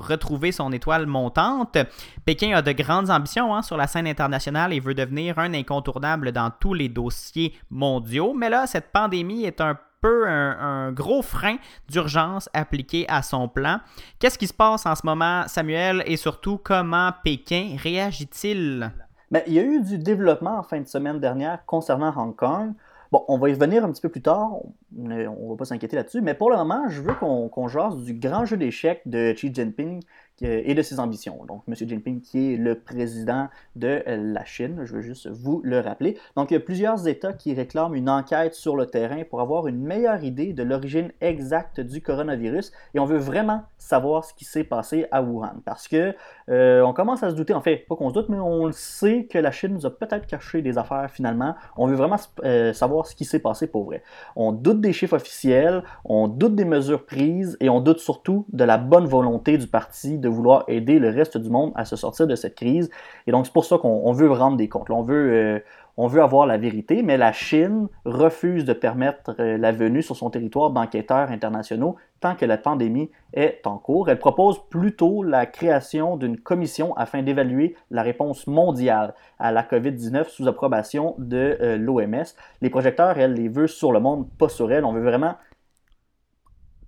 retrouver 0.07 0.53
son 0.53 0.73
étoile 0.73 1.07
montante. 1.07 1.79
Pékin 2.25 2.57
a 2.57 2.63
de 2.63 2.73
grandes 2.73 3.11
ambitions 3.11 3.55
hein, 3.55 3.63
sur 3.63 3.77
la 3.77 3.87
scène 3.87 4.07
internationale 4.07 4.73
et 4.73 4.81
veut 4.81 4.95
devenir 4.95 5.39
un 5.39 5.55
incontournable 5.55 6.33
dans 6.33 6.51
tous 6.51 6.75
les 6.75 6.89
dossiers 6.89 7.55
mondiaux. 7.71 8.35
Mais 8.35 8.51
là, 8.51 8.67
cette 8.67 8.93
pandémie 8.93 9.45
est 9.45 9.61
un 9.61 9.79
peu 10.01 10.29
un, 10.29 10.91
gros 10.93 11.23
frein 11.23 11.57
d'urgence 11.89 12.51
appliqué 12.53 13.07
à 13.09 13.23
son 13.23 13.49
plan. 13.49 13.79
Qu'est-ce 14.19 14.37
qui 14.37 14.49
se 14.49 14.55
passe 14.55 14.85
en 14.85 14.95
ce 14.97 15.07
moment, 15.07 15.45
Samuel, 15.47 16.03
et 16.07 16.17
surtout 16.17 16.59
comment 16.59 17.11
Pékin 17.25 17.77
réagit-il? 17.81 18.91
Mais 19.31 19.45
il 19.47 19.55
y 19.55 19.59
a 19.59 19.63
eu 19.63 19.81
du 19.81 19.99
développement 19.99 20.59
en 20.59 20.63
fin 20.63 20.81
de 20.81 20.87
semaine 20.87 21.21
dernière 21.21 21.65
concernant 21.65 22.13
Hong 22.17 22.37
Kong. 22.37 22.75
Bon, 23.13 23.27
on 23.29 23.37
va 23.37 23.51
y 23.51 23.53
revenir 23.53 23.85
un 23.85 23.93
petit 23.93 24.01
peu 24.01 24.09
plus 24.09 24.23
tard, 24.23 24.53
on 24.97 25.07
ne 25.07 25.51
va 25.51 25.57
pas 25.59 25.67
s'inquiéter 25.67 25.97
là-dessus, 25.97 26.23
mais 26.23 26.33
pour 26.33 26.49
le 26.49 26.57
moment, 26.57 26.89
je 26.89 27.03
veux 27.03 27.13
qu'on 27.13 27.51
qu'on 27.51 27.69
jase 27.69 27.99
du 27.99 28.15
grand 28.15 28.47
jeu 28.47 28.57
d'échecs 28.57 29.03
de 29.05 29.33
Xi 29.33 29.53
Jinping 29.53 30.03
et 30.41 30.75
de 30.75 30.83
ses 30.83 30.99
ambitions. 30.99 31.45
Donc, 31.47 31.63
M. 31.69 31.75
Jinping, 31.75 32.21
qui 32.21 32.55
est 32.55 32.57
le 32.57 32.75
président 32.79 33.49
de 33.77 34.03
la 34.07 34.45
Chine, 34.45 34.81
je 34.85 34.95
veux 34.95 35.03
juste 35.03 35.29
vous 35.29 35.61
le 35.63 35.81
rappeler. 35.81 36.19
Donc, 36.37 36.51
il 36.51 36.55
y 36.55 36.57
a 36.57 36.61
plusieurs 36.61 37.07
États 37.07 37.33
qui 37.33 37.55
réclament 37.55 37.95
une 37.95 38.09
enquête 38.09 38.55
sur 38.55 38.77
le 38.77 38.87
terrain 38.87 39.23
pour 39.29 39.41
avoir 39.41 39.69
une 39.69 39.81
meilleure 39.81 40.25
idée 40.25 40.53
de 40.53 40.63
l'origine 40.63 41.13
exacte 41.21 41.81
du 41.81 42.01
coronavirus, 42.01 42.73
et 42.95 42.99
on 42.99 43.05
veut 43.05 43.19
vraiment 43.19 43.63
savoir 43.79 44.25
ce 44.25 44.35
qui 44.35 44.45
s'est 44.45 44.65
passé 44.65 45.07
à 45.11 45.23
Wuhan, 45.23 45.61
parce 45.65 45.89
que 45.89 46.15
euh, 46.49 46.83
on 46.83 46.93
commence 46.93 47.23
à 47.23 47.31
se 47.31 47.35
douter, 47.35 47.55
en 47.55 47.61
fait, 47.61 47.87
pas 47.89 47.97
qu'on 47.97 48.09
se 48.09 48.15
doute, 48.15 48.29
mais 48.29 48.39
on 48.39 48.67
le 48.67 48.73
sait 48.73 49.27
que 49.31 49.39
la 49.39 49.51
Chine 49.51 49.75
nous 49.75 49.87
a 49.87 49.91
peut-être 49.91 50.27
caché 50.27 50.63
des 50.63 50.79
affaires 50.79 51.11
finalement. 51.11 51.55
On 51.77 51.87
veut 51.87 51.97
vraiment 51.97 52.17
euh, 52.45 52.73
savoir 52.73 53.07
ce 53.07 53.15
qui 53.15 53.25
s'est 53.25 53.39
passé 53.39 53.67
pour 53.67 53.85
vrai. 53.85 54.03
On 54.37 54.53
doute 54.53 54.81
des 54.81 54.93
chiffres 54.93 55.17
officiels, 55.17 55.83
on 56.05 56.29
doute 56.29 56.55
des 56.55 56.65
mesures 56.65 57.05
prises 57.05 57.57
et 57.61 57.69
on 57.69 57.81
doute 57.81 57.99
surtout 57.99 58.47
de 58.53 58.65
la 58.65 58.79
bonne 58.79 59.07
volonté 59.07 59.59
du 59.59 59.67
parti 59.67 60.19
de 60.23 60.29
vouloir 60.29 60.65
aider 60.69 60.99
le 60.99 61.11
reste 61.11 61.37
du 61.37 61.51
monde 61.51 61.73
à 61.75 61.85
se 61.85 61.97
sortir 61.97 62.27
de 62.27 62.35
cette 62.35 62.55
crise. 62.55 62.89
Et 63.27 63.33
donc 63.33 63.45
c'est 63.47 63.53
pour 63.53 63.67
ça 63.67 63.77
qu'on 63.77 64.03
on 64.05 64.13
veut 64.13 64.31
rendre 64.31 64.57
des 64.57 64.69
comptes. 64.69 64.89
Là, 64.89 64.95
on 64.95 65.03
veut 65.03 65.33
euh, 65.33 65.59
on 65.99 66.07
veut 66.07 66.23
avoir 66.23 66.47
la 66.47 66.57
vérité, 66.57 67.03
mais 67.03 67.19
la 67.19 67.33
Chine 67.33 67.89
refuse 68.07 68.65
de 68.65 68.73
permettre 68.73 69.35
euh, 69.39 69.59
la 69.59 69.73
venue 69.73 70.03
sur 70.03 70.17
son 70.17 70.31
territoire 70.31 70.71
d'enquêteurs 70.71 71.31
internationaux 71.31 71.97
tant 72.21 72.35
que 72.35 72.47
la 72.47 72.57
pandémie 72.57 73.11
est 73.35 73.67
en 73.67 73.77
cours. 73.77 74.09
Elle 74.09 74.19
propose 74.19 74.59
plutôt 74.71 75.23
la 75.23 75.45
création 75.45 76.17
d'une 76.17 76.39
commission 76.39 76.97
afin 76.97 77.23
d'évaluer 77.23 77.77
la 77.91 78.03
réponse 78.03 78.47
mondiale 78.47 79.13
à 79.39 79.53
la 79.53 79.63
COVID-19 79.63 80.29
sous 80.29 80.49
approbation 80.49 81.15
de 81.19 81.59
euh, 81.61 81.77
l'OMS. 81.77 82.25
Les 82.63 82.71
projecteurs, 82.71 83.19
elle 83.19 83.35
les 83.35 83.49
veut 83.49 83.67
sur 83.67 83.93
le 83.93 84.01
monde, 84.01 84.27
pas 84.39 84.49
sur 84.49 84.73
elle. 84.73 84.87
On 84.87 84.93
veut 84.93 85.03
vraiment 85.03 85.35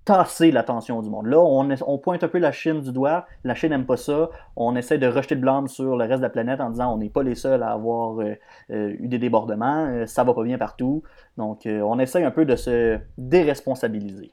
tasser 0.04 0.50
l'attention 0.50 1.00
du 1.02 1.10
monde. 1.10 1.26
Là, 1.26 1.38
on, 1.40 1.98
pointe 1.98 2.22
un 2.22 2.28
peu 2.28 2.38
la 2.38 2.52
Chine 2.52 2.80
du 2.80 2.92
doigt. 2.92 3.26
La 3.42 3.54
Chine 3.54 3.70
n'aime 3.70 3.86
pas 3.86 3.96
ça. 3.96 4.30
On 4.56 4.76
essaie 4.76 4.98
de 4.98 5.06
rejeter 5.06 5.34
le 5.34 5.40
blâme 5.40 5.68
sur 5.68 5.96
le 5.96 6.04
reste 6.04 6.18
de 6.18 6.22
la 6.22 6.30
planète 6.30 6.60
en 6.60 6.70
disant 6.70 6.92
on 6.92 6.98
n'est 6.98 7.08
pas 7.08 7.22
les 7.22 7.34
seuls 7.34 7.62
à 7.62 7.70
avoir 7.70 8.20
euh, 8.20 8.34
euh, 8.70 8.94
eu 8.98 9.08
des 9.08 9.18
débordements. 9.18 9.86
euh, 9.86 10.06
ça 10.06 10.24
va 10.24 10.34
pas 10.34 10.42
bien 10.42 10.58
partout. 10.58 11.02
Donc, 11.36 11.66
euh, 11.66 11.80
on 11.80 11.98
essaie 11.98 12.22
un 12.22 12.30
peu 12.30 12.44
de 12.44 12.56
se 12.56 12.98
déresponsabiliser. 13.16 14.32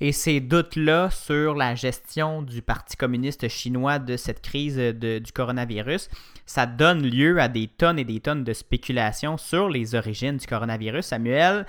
Et 0.00 0.12
ces 0.12 0.40
doutes-là 0.40 1.10
sur 1.10 1.54
la 1.54 1.74
gestion 1.74 2.42
du 2.42 2.60
Parti 2.60 2.96
communiste 2.96 3.48
chinois 3.48 3.98
de 3.98 4.16
cette 4.16 4.42
crise 4.42 4.76
du 4.76 5.32
coronavirus, 5.32 6.08
ça 6.44 6.66
donne 6.66 7.02
lieu 7.02 7.40
à 7.40 7.48
des 7.48 7.68
tonnes 7.68 7.98
et 7.98 8.04
des 8.04 8.18
tonnes 8.18 8.42
de 8.42 8.52
spéculations 8.52 9.36
sur 9.36 9.68
les 9.68 9.94
origines 9.94 10.38
du 10.38 10.46
coronavirus. 10.46 11.06
Samuel, 11.06 11.66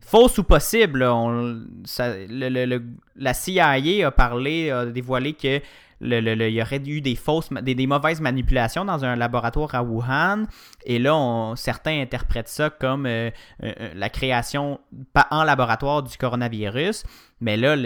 fausse 0.00 0.38
ou 0.38 0.44
possible, 0.44 1.04
la 3.16 3.34
CIA 3.34 4.06
a 4.06 4.10
parlé, 4.10 4.70
a 4.70 4.86
dévoilé 4.86 5.32
que 5.34 5.60
il 6.00 6.52
y 6.52 6.62
aurait 6.62 6.82
eu 6.86 7.00
des 7.00 7.14
fausses, 7.14 7.50
des, 7.62 7.86
mauvaises 7.86 8.20
manipulations 8.20 8.84
dans 8.84 9.04
un 9.04 9.16
laboratoire 9.16 9.74
à 9.74 9.82
Wuhan. 9.82 10.44
Et 10.84 10.98
là, 10.98 11.54
certains 11.56 12.00
interprètent 12.00 12.48
ça 12.48 12.70
comme 12.70 13.06
euh, 13.06 13.30
euh, 13.62 13.72
euh, 13.80 13.90
la 13.94 14.08
création 14.08 14.80
en 15.30 15.44
laboratoire 15.44 16.02
du 16.02 16.16
coronavirus. 16.16 17.04
Mais 17.40 17.56
là, 17.56 17.76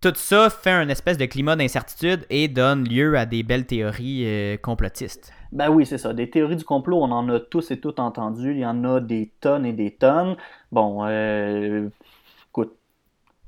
tout 0.00 0.14
ça 0.14 0.48
fait 0.50 0.70
un 0.70 0.88
espèce 0.88 1.18
de 1.18 1.26
climat 1.26 1.56
d'incertitude 1.56 2.26
et 2.30 2.48
donne 2.48 2.88
lieu 2.88 3.16
à 3.18 3.26
des 3.26 3.42
belles 3.42 3.66
théories 3.66 4.58
complotistes. 4.62 5.32
Ben 5.52 5.68
oui, 5.68 5.84
c'est 5.84 5.98
ça. 5.98 6.12
Des 6.12 6.30
théories 6.30 6.56
du 6.56 6.64
complot, 6.64 6.98
on 7.02 7.10
en 7.10 7.28
a 7.28 7.40
tous 7.40 7.70
et 7.70 7.80
toutes 7.80 7.98
entendu. 7.98 8.52
Il 8.52 8.58
y 8.58 8.66
en 8.66 8.84
a 8.84 9.00
des 9.00 9.30
tonnes 9.40 9.66
et 9.66 9.72
des 9.72 9.90
tonnes. 9.90 10.36
Bon, 10.72 11.04
écoute, 11.06 11.92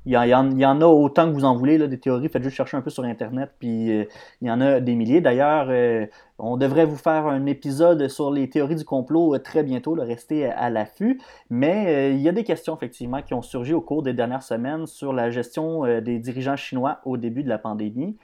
il 0.05 0.11
y, 0.11 0.35
en, 0.35 0.81
a 0.81 0.85
autant 0.85 1.29
que 1.29 1.33
vous 1.33 1.45
en 1.45 1.55
voulez, 1.55 1.77
là, 1.77 1.87
des 1.87 1.97
théories. 1.97 2.27
Faites 2.27 2.43
juste 2.43 2.57
chercher 2.57 2.75
un 2.75 2.81
peu 2.81 2.89
sur 2.89 3.05
Internet, 3.05 3.51
puis 3.57 3.89
euh, 3.89 4.05
il 4.41 4.49
y 4.49 4.51
en 4.51 4.59
a 4.59 4.81
des 4.81 4.95
milliers. 4.95 5.21
D'ailleurs, 5.21 5.67
euh, 5.69 6.05
on 6.39 6.57
devrait 6.57 6.85
vous 6.85 6.97
faire 6.97 7.25
un 7.25 7.45
épisode 7.45 8.09
sur 8.09 8.29
les 8.29 8.49
théories 8.49 8.75
du 8.75 8.83
complot 8.83 9.35
euh, 9.35 9.39
très 9.39 9.63
bientôt, 9.63 9.95
le 9.95 10.03
rester 10.03 10.45
à, 10.45 10.69
l'affût. 10.69 11.21
Mais 11.49 12.13
il 12.15 12.21
y 12.21 12.27
a 12.27 12.33
des 12.33 12.43
questions, 12.43 12.75
effectivement, 12.75 13.21
qui 13.21 13.33
ont 13.33 13.41
surgi 13.41 13.73
au 13.73 13.79
cours 13.79 14.03
des 14.03 14.13
dernières 14.13 14.43
semaines 14.43 14.87
sur 14.87 15.13
la 15.13 15.29
gestion 15.29 15.83
des 16.01 16.19
dirigeants 16.19 16.57
chinois 16.57 16.99
au 17.05 17.15
début 17.15 17.43
de 17.43 17.49
la 17.49 17.57
pandémie, 17.57 18.17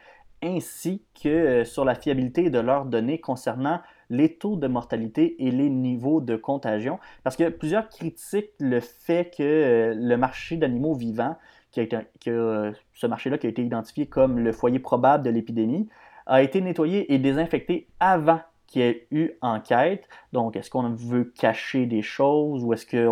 ainsi 0.44 1.04
que 1.24 1.63
sur 1.63 1.86
la 1.86 1.96
fiabilité 1.96 2.50
de 2.50 2.60
leurs 2.60 2.86
données 2.86 3.20
concernant 3.22 3.80
les 4.10 4.36
taux 4.36 4.56
de 4.56 4.68
mortalité 4.68 5.46
et 5.46 5.52
les 5.52 5.70
niveaux 5.70 6.20
de 6.20 6.36
contagion. 6.36 7.00
Parce 7.24 7.36
que 7.36 7.50
plusieurs 7.50 7.88
critiquent 7.89 8.54
le 8.60 8.80
fait 8.80 9.32
que 9.38 9.94
le 9.96 10.15
marché 10.18 10.58
d'animaux 10.58 10.96
vivants 10.96 11.38
qui 11.71 11.82
euh, 12.27 12.71
ce 12.93 13.08
marché-là 13.08 13.38
qui 13.38 13.47
a 13.47 13.49
été 13.49 13.63
identifié 13.63 14.08
comme 14.08 14.39
le 14.39 14.51
foyer 14.51 14.79
probable 14.79 15.23
de 15.23 15.29
l'épidémie, 15.29 15.88
a 16.25 16.41
été 16.41 16.62
nettoyé 16.62 17.13
et 17.13 17.17
désinfecté 17.17 17.88
avant 17.99 18.39
qu'il 18.69 18.82
y 18.82 18.86
ait 18.86 19.08
eu 19.12 19.32
enquête. 19.41 20.03
Donc, 20.32 20.55
est-ce 20.55 20.69
qu'on 20.69 20.89
veut 20.89 21.23
cacher 21.23 21.86
des 21.86 22.01
choses 22.01 22.63
ou 22.63 22.73
est-ce 22.73 22.86
que 22.86 23.10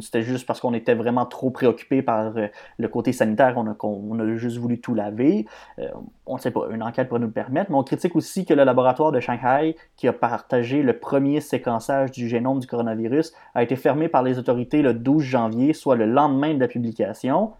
c'était 0.00 0.22
juste 0.22 0.46
parce 0.46 0.60
qu'on 0.60 0.72
était 0.72 0.94
vraiment 0.94 1.26
trop 1.26 1.50
préoccupé 1.50 2.00
par 2.02 2.36
euh, 2.36 2.46
le 2.78 2.88
côté 2.88 3.12
sanitaire 3.12 3.54
qu'on 3.54 4.18
a, 4.18 4.22
a, 4.22 4.36
juste 4.36 4.58
voulu 4.58 4.80
tout 4.80 4.94
laver? 4.94 5.46
Euh, 5.78 5.88
on 6.26 6.36
ne 6.36 6.40
sait 6.40 6.52
pas, 6.52 6.68
une 6.70 6.82
enquête 6.82 7.08
pourrait 7.08 7.20
nous 7.20 7.26
le 7.26 7.32
permettre, 7.32 7.70
mais 7.70 7.76
on 7.76 7.82
critique 7.82 8.14
aussi 8.14 8.44
que 8.44 8.54
le 8.54 8.64
laboratoire 8.64 9.10
de 9.10 9.20
Shanghai, 9.20 9.76
qui 9.96 10.06
a 10.06 10.12
partagé 10.12 10.82
le 10.82 10.98
premier 10.98 11.40
séquençage 11.40 12.12
du 12.12 12.28
génome 12.28 12.60
du 12.60 12.66
coronavirus, 12.66 13.32
a 13.54 13.62
été 13.62 13.74
fermé 13.76 14.08
par 14.08 14.22
les 14.22 14.38
autorités 14.38 14.80
le 14.80 14.94
12 14.94 15.22
janvier, 15.22 15.72
soit 15.72 15.96
le 15.96 16.06
lendemain 16.06 16.54
de 16.54 16.60
la 16.60 16.68
publication. 16.68 17.52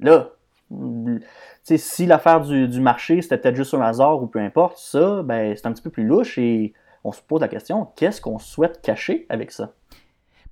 Là, 0.00 0.30
si 1.64 2.06
l'affaire 2.06 2.40
du, 2.40 2.80
marché, 2.80 3.22
c'était 3.22 3.38
peut-être 3.38 3.56
juste 3.56 3.74
un 3.74 3.80
hasard 3.80 4.22
ou 4.22 4.26
peu 4.26 4.38
importe, 4.38 4.78
ça, 4.78 5.22
ben, 5.22 5.54
c'est 5.56 5.66
un 5.66 5.72
petit 5.72 5.82
peu 5.82 5.90
plus 5.90 6.04
louche 6.04 6.38
et 6.38 6.72
on 7.04 7.12
se 7.12 7.20
pose 7.20 7.40
la 7.40 7.48
question, 7.48 7.86
qu'est-ce 7.96 8.20
qu'on 8.20 8.38
souhaite 8.38 8.80
cacher 8.80 9.26
avec 9.28 9.50
ça? 9.50 9.72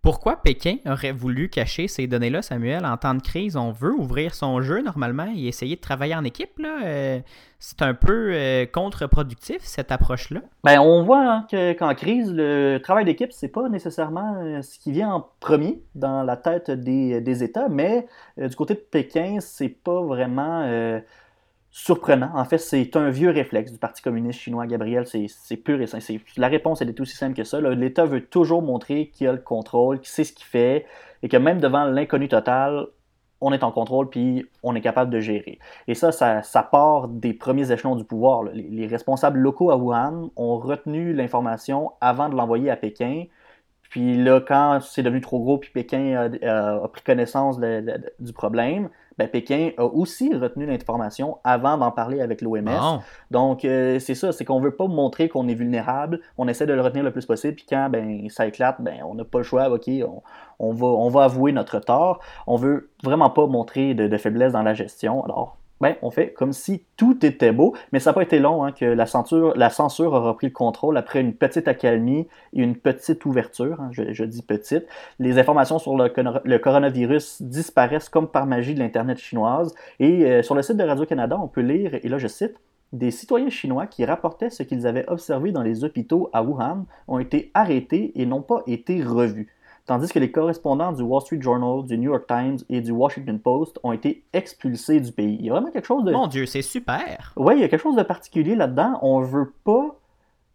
Pourquoi 0.02 0.42
Pékin 0.42 0.78
aurait 0.84 1.12
voulu 1.12 1.48
cacher 1.48 1.86
ces 1.86 2.08
données-là, 2.08 2.42
Samuel? 2.42 2.84
En 2.84 2.96
temps 2.96 3.14
de 3.14 3.22
crise, 3.22 3.56
on 3.56 3.70
veut 3.70 3.92
ouvrir 3.92 4.34
son 4.34 4.60
jeu 4.60 4.82
normalement 4.82 5.32
et 5.32 5.46
essayer 5.46 5.76
de 5.76 5.80
travailler 5.80 6.16
en 6.16 6.24
équipe. 6.24 6.50
Euh, 6.60 7.20
c'est 7.60 7.82
un 7.82 7.94
peu 7.94 8.32
euh, 8.32 8.66
contre-productif, 8.66 9.58
cette 9.60 9.92
approche-là. 9.92 10.40
Ben, 10.64 10.80
on 10.80 11.04
voit 11.04 11.46
hein, 11.52 11.74
qu'en 11.78 11.94
crise, 11.94 12.32
le 12.34 12.78
travail 12.78 13.04
d'équipe, 13.04 13.30
c'est 13.30 13.46
pas 13.46 13.68
nécessairement 13.68 14.42
euh, 14.42 14.60
ce 14.62 14.80
qui 14.80 14.90
vient 14.90 15.12
en 15.12 15.28
premier 15.38 15.80
dans 15.94 16.24
la 16.24 16.36
tête 16.36 16.72
des, 16.72 17.44
États, 17.44 17.68
mais 17.68 18.08
du 18.36 18.56
côté 18.56 18.74
de 18.74 18.80
Pékin, 18.80 19.36
c'est 19.38 19.68
pas 19.68 20.02
vraiment 20.02 21.00
surprenant. 21.72 22.30
En 22.34 22.44
fait, 22.44 22.58
c'est 22.58 22.96
un 22.96 23.08
vieux 23.08 23.30
réflexe 23.30 23.72
du 23.72 23.78
Parti 23.78 24.02
communiste 24.02 24.38
chinois, 24.38 24.66
Gabriel. 24.66 25.06
C'est 25.06 25.56
pur 25.56 25.80
et 25.80 25.86
simple. 25.86 26.22
La 26.36 26.48
réponse, 26.48 26.82
elle 26.82 26.90
est 26.90 27.00
aussi 27.00 27.16
simple 27.16 27.34
que 27.34 27.44
ça. 27.44 27.60
L'État 27.60 28.04
veut 28.04 28.24
toujours 28.24 28.62
montrer 28.62 29.08
qu'il 29.08 29.26
a 29.26 29.32
le 29.32 29.38
contrôle, 29.38 29.98
qu'il 29.98 30.10
sait 30.10 30.24
ce 30.24 30.34
qu'il 30.34 30.46
fait, 30.46 30.86
et 31.22 31.28
que 31.28 31.36
même 31.38 31.60
devant 31.60 31.86
l'inconnu 31.86 32.28
total, 32.28 32.86
on 33.40 33.52
est 33.52 33.64
en 33.64 33.72
contrôle, 33.72 34.08
puis 34.10 34.46
on 34.62 34.76
est 34.76 34.82
capable 34.82 35.10
de 35.10 35.18
gérer. 35.18 35.58
Et 35.88 35.94
ça, 35.94 36.12
ça, 36.12 36.62
part 36.62 37.08
des 37.08 37.32
premiers 37.32 37.72
échelons 37.72 37.96
du 37.96 38.04
pouvoir. 38.04 38.44
Les, 38.44 38.68
les, 38.68 38.86
responsables 38.86 39.38
locaux 39.38 39.70
à 39.70 39.76
Wuhan 39.76 40.30
ont 40.36 40.58
retenu 40.58 41.12
l'information 41.14 41.92
avant 42.00 42.28
de 42.28 42.36
l'envoyer 42.36 42.70
à 42.70 42.76
Pékin. 42.76 43.24
Puis 43.88 44.16
là, 44.22 44.40
quand 44.40 44.80
c'est 44.80 45.02
devenu 45.02 45.20
trop 45.22 45.40
gros, 45.40 45.58
puis 45.58 45.70
Pékin 45.70 46.30
a, 46.42 46.88
pris 46.88 47.02
connaissance 47.02 47.58
du 47.58 48.32
problème, 48.32 48.90
ben, 49.18 49.28
Pékin 49.28 49.70
a 49.76 49.84
aussi 49.84 50.34
retenu 50.34 50.66
l'information 50.66 51.38
avant 51.44 51.76
d'en 51.78 51.90
parler 51.90 52.20
avec 52.20 52.40
l'OMS. 52.40 53.00
Donc, 53.30 53.64
euh, 53.64 53.98
c'est 53.98 54.14
ça, 54.14 54.32
c'est 54.32 54.44
qu'on 54.44 54.60
veut 54.60 54.74
pas 54.74 54.86
montrer 54.86 55.28
qu'on 55.28 55.48
est 55.48 55.54
vulnérable, 55.54 56.20
on 56.38 56.48
essaie 56.48 56.66
de 56.66 56.72
le 56.72 56.80
retenir 56.80 57.04
le 57.04 57.12
plus 57.12 57.26
possible, 57.26 57.54
puis 57.54 57.66
quand 57.68 57.88
ben, 57.90 58.28
ça 58.28 58.46
éclate, 58.46 58.80
ben, 58.80 59.00
on 59.04 59.14
n'a 59.14 59.24
pas 59.24 59.38
le 59.38 59.44
choix, 59.44 59.70
ok, 59.70 59.90
on, 60.58 60.72
va, 60.72 60.86
on 60.86 61.08
va 61.08 61.24
avouer 61.24 61.52
notre 61.52 61.78
tort. 61.80 62.20
On 62.46 62.56
veut 62.56 62.90
vraiment 63.02 63.30
pas 63.30 63.46
montrer 63.46 63.94
de, 63.94 64.08
de 64.08 64.16
faiblesse 64.16 64.52
dans 64.52 64.62
la 64.62 64.74
gestion. 64.74 65.24
Alors, 65.24 65.56
ben, 65.82 65.96
on 66.00 66.12
fait 66.12 66.32
comme 66.32 66.52
si 66.52 66.84
tout 66.96 67.26
était 67.26 67.50
beau, 67.50 67.74
mais 67.90 67.98
ça 67.98 68.10
n'a 68.10 68.14
pas 68.14 68.22
été 68.22 68.38
long 68.38 68.62
hein, 68.62 68.70
que 68.70 68.84
la 68.84 69.04
censure, 69.04 70.14
a 70.14 70.20
repris 70.20 70.46
le 70.46 70.52
contrôle 70.52 70.96
après 70.96 71.20
une 71.20 71.34
petite 71.34 71.66
accalmie 71.66 72.28
et 72.52 72.62
une 72.62 72.76
petite 72.76 73.24
ouverture, 73.24 73.80
hein, 73.80 73.90
je, 73.90 74.24
dis 74.24 74.42
petite. 74.42 74.86
Les 75.18 75.40
informations 75.40 75.80
sur 75.80 75.96
le, 75.96 76.58
coronavirus 76.58 77.42
disparaissent 77.42 78.08
comme 78.08 78.28
par 78.28 78.46
magie 78.46 78.74
de 78.74 78.78
l'Internet 78.78 79.18
chinoise, 79.18 79.74
et 79.98 80.24
euh, 80.24 80.42
sur 80.44 80.54
le 80.54 80.62
site 80.62 80.76
de 80.76 80.84
Radio-Canada, 80.84 81.36
on 81.42 81.48
peut 81.48 81.62
lire, 81.62 81.96
et 82.00 82.08
là 82.08 82.16
je 82.16 82.28
cite, 82.28 82.54
des 82.92 83.10
citoyens 83.10 83.50
chinois 83.50 83.88
qui 83.88 84.04
rapportaient 84.04 84.50
ce 84.50 84.62
qu'ils 84.62 84.86
avaient 84.86 85.08
observé 85.08 85.50
dans 85.50 85.62
les 85.62 85.82
hôpitaux 85.82 86.30
à 86.32 86.44
Wuhan 86.44 86.86
ont 87.08 87.18
été 87.18 87.50
arrêtés 87.54 88.12
et 88.14 88.24
n'ont 88.24 88.42
pas 88.42 88.62
été 88.68 89.02
revus 89.02 89.48
tandis 89.92 90.10
que 90.10 90.18
les 90.18 90.32
correspondants 90.32 90.92
du 90.92 91.02
Wall 91.02 91.20
Street 91.20 91.42
Journal, 91.42 91.84
du 91.84 91.98
New 91.98 92.10
York 92.12 92.26
Times 92.26 92.56
et 92.70 92.80
du 92.80 92.92
Washington 92.92 93.38
Post 93.38 93.78
ont 93.82 93.92
été 93.92 94.24
expulsés 94.32 95.00
du 95.00 95.12
pays. 95.12 95.36
Il 95.38 95.44
y 95.44 95.50
a 95.50 95.52
vraiment 95.52 95.70
quelque 95.70 95.84
chose 95.84 96.02
de... 96.04 96.12
Mon 96.12 96.28
Dieu, 96.28 96.46
c'est 96.46 96.62
super! 96.62 97.34
Oui, 97.36 97.56
il 97.56 97.60
y 97.60 97.64
a 97.64 97.68
quelque 97.68 97.82
chose 97.82 97.96
de 97.96 98.02
particulier 98.02 98.54
là-dedans. 98.54 98.98
On 99.02 99.20
veut 99.20 99.52
pas 99.64 99.98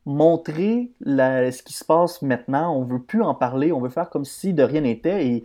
montrer 0.07 0.89
ce 1.05 1.61
qui 1.61 1.73
se 1.73 1.85
passe 1.85 2.23
maintenant, 2.23 2.75
on 2.75 2.83
veut 2.83 3.03
plus 3.03 3.21
en 3.21 3.35
parler, 3.35 3.71
on 3.71 3.79
veut 3.79 3.89
faire 3.89 4.09
comme 4.09 4.25
si 4.25 4.55
de 4.55 4.63
rien 4.63 4.81
n'était 4.81 5.27
et 5.27 5.43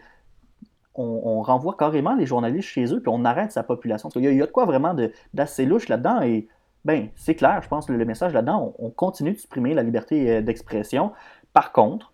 on, 0.95 1.43
renvoie 1.43 1.77
carrément 1.79 2.15
les 2.15 2.25
journalistes 2.25 2.69
chez 2.69 2.95
eux, 2.95 3.01
puis 3.01 3.13
on 3.13 3.27
arrête 3.27 3.53
sa 3.53 3.63
population. 3.63 4.09
Il 4.15 4.25
y, 4.25 4.27
a, 4.27 4.31
il 4.31 4.39
y 4.39 4.43
a 4.43 4.47
de 4.47 4.53
quoi 4.53 4.65
vraiment 4.65 4.97
d'assez 5.35 5.67
louche 5.67 5.91
là-dedans 5.91 6.23
et 6.23 6.49
ben, 6.87 7.09
c'est 7.15 7.35
clair, 7.35 7.61
je 7.63 7.69
pense 7.69 7.85
que 7.85 7.93
le 7.93 8.05
message 8.07 8.33
là-dedans, 8.33 8.73
on, 8.79 8.87
on 8.87 8.91
continue 8.91 9.33
de 9.33 9.39
supprimer 9.39 9.75
la 9.75 9.83
liberté 9.83 10.31
euh, 10.31 10.41
d'expression. 10.41 11.13
Par 11.53 11.73
contre, 11.73 12.12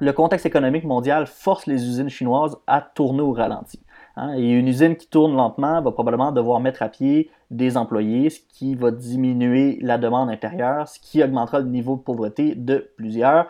le 0.00 0.12
contexte 0.12 0.46
économique 0.46 0.84
mondial 0.84 1.26
force 1.26 1.66
les 1.66 1.86
usines 1.86 2.08
chinoises 2.08 2.56
à 2.66 2.80
tourner 2.80 3.20
au 3.20 3.32
ralenti. 3.32 3.80
Hein. 4.16 4.34
Et 4.36 4.50
une 4.50 4.66
usine 4.66 4.96
qui 4.96 5.06
tourne 5.06 5.34
lentement 5.36 5.80
va 5.82 5.92
probablement 5.92 6.32
devoir 6.32 6.60
mettre 6.60 6.82
à 6.82 6.88
pied 6.88 7.30
des 7.50 7.76
employés, 7.76 8.30
ce 8.30 8.40
qui 8.48 8.74
va 8.74 8.90
diminuer 8.90 9.78
la 9.82 9.98
demande 9.98 10.30
intérieure, 10.30 10.88
ce 10.88 10.98
qui 11.00 11.22
augmentera 11.22 11.60
le 11.60 11.66
niveau 11.66 11.96
de 11.96 12.00
pauvreté 12.00 12.54
de 12.54 12.90
plusieurs. 12.96 13.46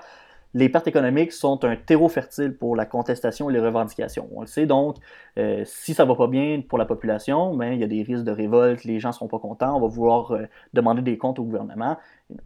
Les 0.52 0.68
pertes 0.68 0.88
économiques 0.88 1.30
sont 1.30 1.64
un 1.64 1.76
terreau 1.76 2.08
fertile 2.08 2.56
pour 2.56 2.74
la 2.74 2.84
contestation 2.84 3.48
et 3.48 3.52
les 3.52 3.60
revendications. 3.60 4.28
On 4.34 4.40
le 4.40 4.48
sait 4.48 4.66
donc, 4.66 4.96
euh, 5.38 5.62
si 5.64 5.94
ça 5.94 6.04
va 6.04 6.16
pas 6.16 6.26
bien 6.26 6.60
pour 6.68 6.76
la 6.76 6.86
population, 6.86 7.54
ben, 7.54 7.72
il 7.72 7.78
y 7.78 7.84
a 7.84 7.86
des 7.86 8.02
risques 8.02 8.24
de 8.24 8.32
révolte, 8.32 8.82
les 8.82 8.98
gens 8.98 9.12
seront 9.12 9.28
pas 9.28 9.38
contents, 9.38 9.76
on 9.76 9.80
va 9.80 9.86
vouloir 9.86 10.32
euh, 10.32 10.48
demander 10.72 11.02
des 11.02 11.16
comptes 11.18 11.38
au 11.38 11.44
gouvernement. 11.44 11.96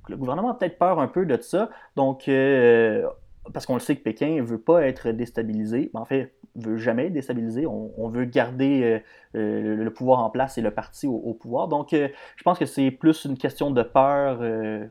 Le 0.08 0.16
gouvernement 0.18 0.50
a 0.50 0.54
peut-être 0.54 0.78
peur 0.78 0.98
un 0.98 1.08
peu 1.08 1.24
de 1.24 1.40
ça, 1.40 1.70
donc 1.96 2.28
euh, 2.28 3.08
parce 3.52 3.66
qu'on 3.66 3.74
le 3.74 3.80
sait 3.80 3.96
que 3.96 4.02
Pékin 4.02 4.36
ne 4.36 4.42
veut 4.42 4.60
pas 4.60 4.86
être 4.86 5.10
déstabilisé, 5.10 5.90
en 5.94 6.04
fait, 6.04 6.34
ne 6.56 6.64
veut 6.64 6.76
jamais 6.76 7.06
être 7.06 7.12
déstabilisé. 7.12 7.66
On, 7.66 8.08
veut 8.08 8.24
garder 8.24 8.82
euh, 8.82 8.98
euh, 9.38 9.76
le 9.76 9.92
pouvoir 9.92 10.20
en 10.20 10.30
place 10.30 10.56
et 10.56 10.62
le 10.62 10.70
parti 10.70 11.06
au, 11.06 11.34
pouvoir. 11.34 11.68
Donc, 11.68 11.92
euh, 11.92 12.08
je 12.36 12.42
pense 12.42 12.58
que 12.58 12.66
c'est 12.66 12.90
plus 12.90 13.24
une 13.24 13.36
question 13.36 13.70
de 13.70 13.82
peur, 13.82 14.40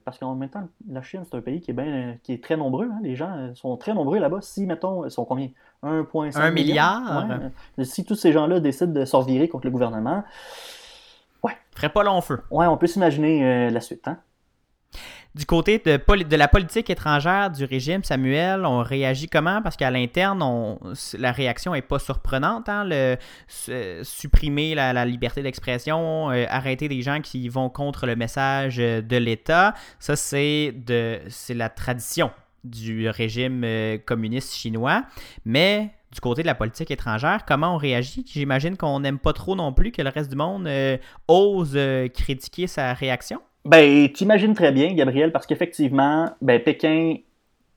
parce 0.05 0.19
qu'en 0.19 0.35
même 0.35 0.49
temps, 0.49 0.67
la 0.89 1.01
Chine, 1.01 1.23
c'est 1.29 1.35
un 1.35 1.41
pays 1.41 1.61
qui 1.61 1.71
est, 1.71 1.73
bien, 1.73 2.17
qui 2.23 2.33
est 2.33 2.43
très 2.43 2.57
nombreux. 2.57 2.89
Hein. 2.91 2.99
Les 3.01 3.15
gens 3.15 3.53
sont 3.55 3.75
très 3.77 3.93
nombreux 3.93 4.19
là-bas. 4.19 4.39
Si, 4.41 4.65
mettons, 4.65 5.05
ils 5.05 5.11
sont 5.11 5.25
combien? 5.25 5.49
1,5 5.83 6.51
milliard? 6.53 7.25
Si 7.81 8.05
tous 8.05 8.15
ces 8.15 8.31
gens-là 8.31 8.59
décident 8.59 8.93
de 8.93 9.05
s'envirer 9.05 9.49
contre 9.49 9.65
le 9.65 9.71
gouvernement, 9.71 10.23
ouais. 11.43 11.53
Ferait 11.75 11.89
pas 11.89 12.03
long 12.03 12.21
feu. 12.21 12.41
Ouais, 12.51 12.67
on 12.67 12.77
peut 12.77 12.87
s'imaginer 12.87 13.69
la 13.69 13.81
suite. 13.81 14.07
Hein? 14.07 14.19
Du 15.35 15.45
côté 15.47 15.79
de, 15.79 16.35
la 16.35 16.47
politique 16.47 16.91
étrangère 16.91 17.49
du 17.49 17.65
régime, 17.65 18.03
Samuel, 18.03 18.65
on 18.65 18.83
réagit 18.83 19.27
comment? 19.27 19.63
Parce 19.63 19.75
qu'à 19.75 19.89
l'interne, 19.89 20.77
la 21.17 21.31
réaction 21.31 21.73
n'est 21.73 21.81
pas 21.81 21.97
surprenante. 21.97 22.69
Hein? 22.69 22.83
Le, 22.85 23.17
supprimer 24.03 24.75
la, 24.75 25.05
liberté 25.05 25.41
d'expression, 25.41 26.29
euh, 26.29 26.45
arrêter 26.49 26.87
des 26.87 27.01
gens 27.01 27.19
qui 27.21 27.49
vont 27.49 27.69
contre 27.69 28.05
le 28.05 28.15
message 28.15 28.77
de 28.77 29.17
l'État, 29.17 29.73
ça 29.99 30.15
c'est 30.15 30.73
la 31.49 31.69
tradition 31.69 32.31
du 32.63 33.09
régime 33.09 33.63
euh, 33.65 33.97
communiste 33.97 34.53
chinois. 34.53 35.03
Mais 35.45 35.89
du 36.13 36.21
côté 36.21 36.43
de 36.43 36.47
la 36.47 36.55
politique 36.55 36.91
étrangère, 36.91 37.43
comment 37.45 37.73
on 37.73 37.77
réagit? 37.77 38.23
J'imagine 38.25 38.77
qu'on 38.77 38.99
n'aime 38.99 39.19
pas 39.19 39.33
trop 39.33 39.55
non 39.55 39.73
plus 39.73 39.91
que 39.91 40.01
le 40.01 40.09
reste 40.09 40.29
du 40.29 40.37
monde 40.37 40.67
euh, 40.67 40.97
ose 41.27 41.77
critiquer 42.13 42.67
sa 42.67 42.93
réaction. 42.93 43.41
Ben, 43.65 44.11
t'imagines 44.11 44.53
très 44.53 44.71
bien, 44.71 44.93
Gabriel, 44.93 45.31
parce 45.31 45.45
qu'effectivement, 45.45 46.29
ben, 46.41 46.61
Pékin 46.61 47.15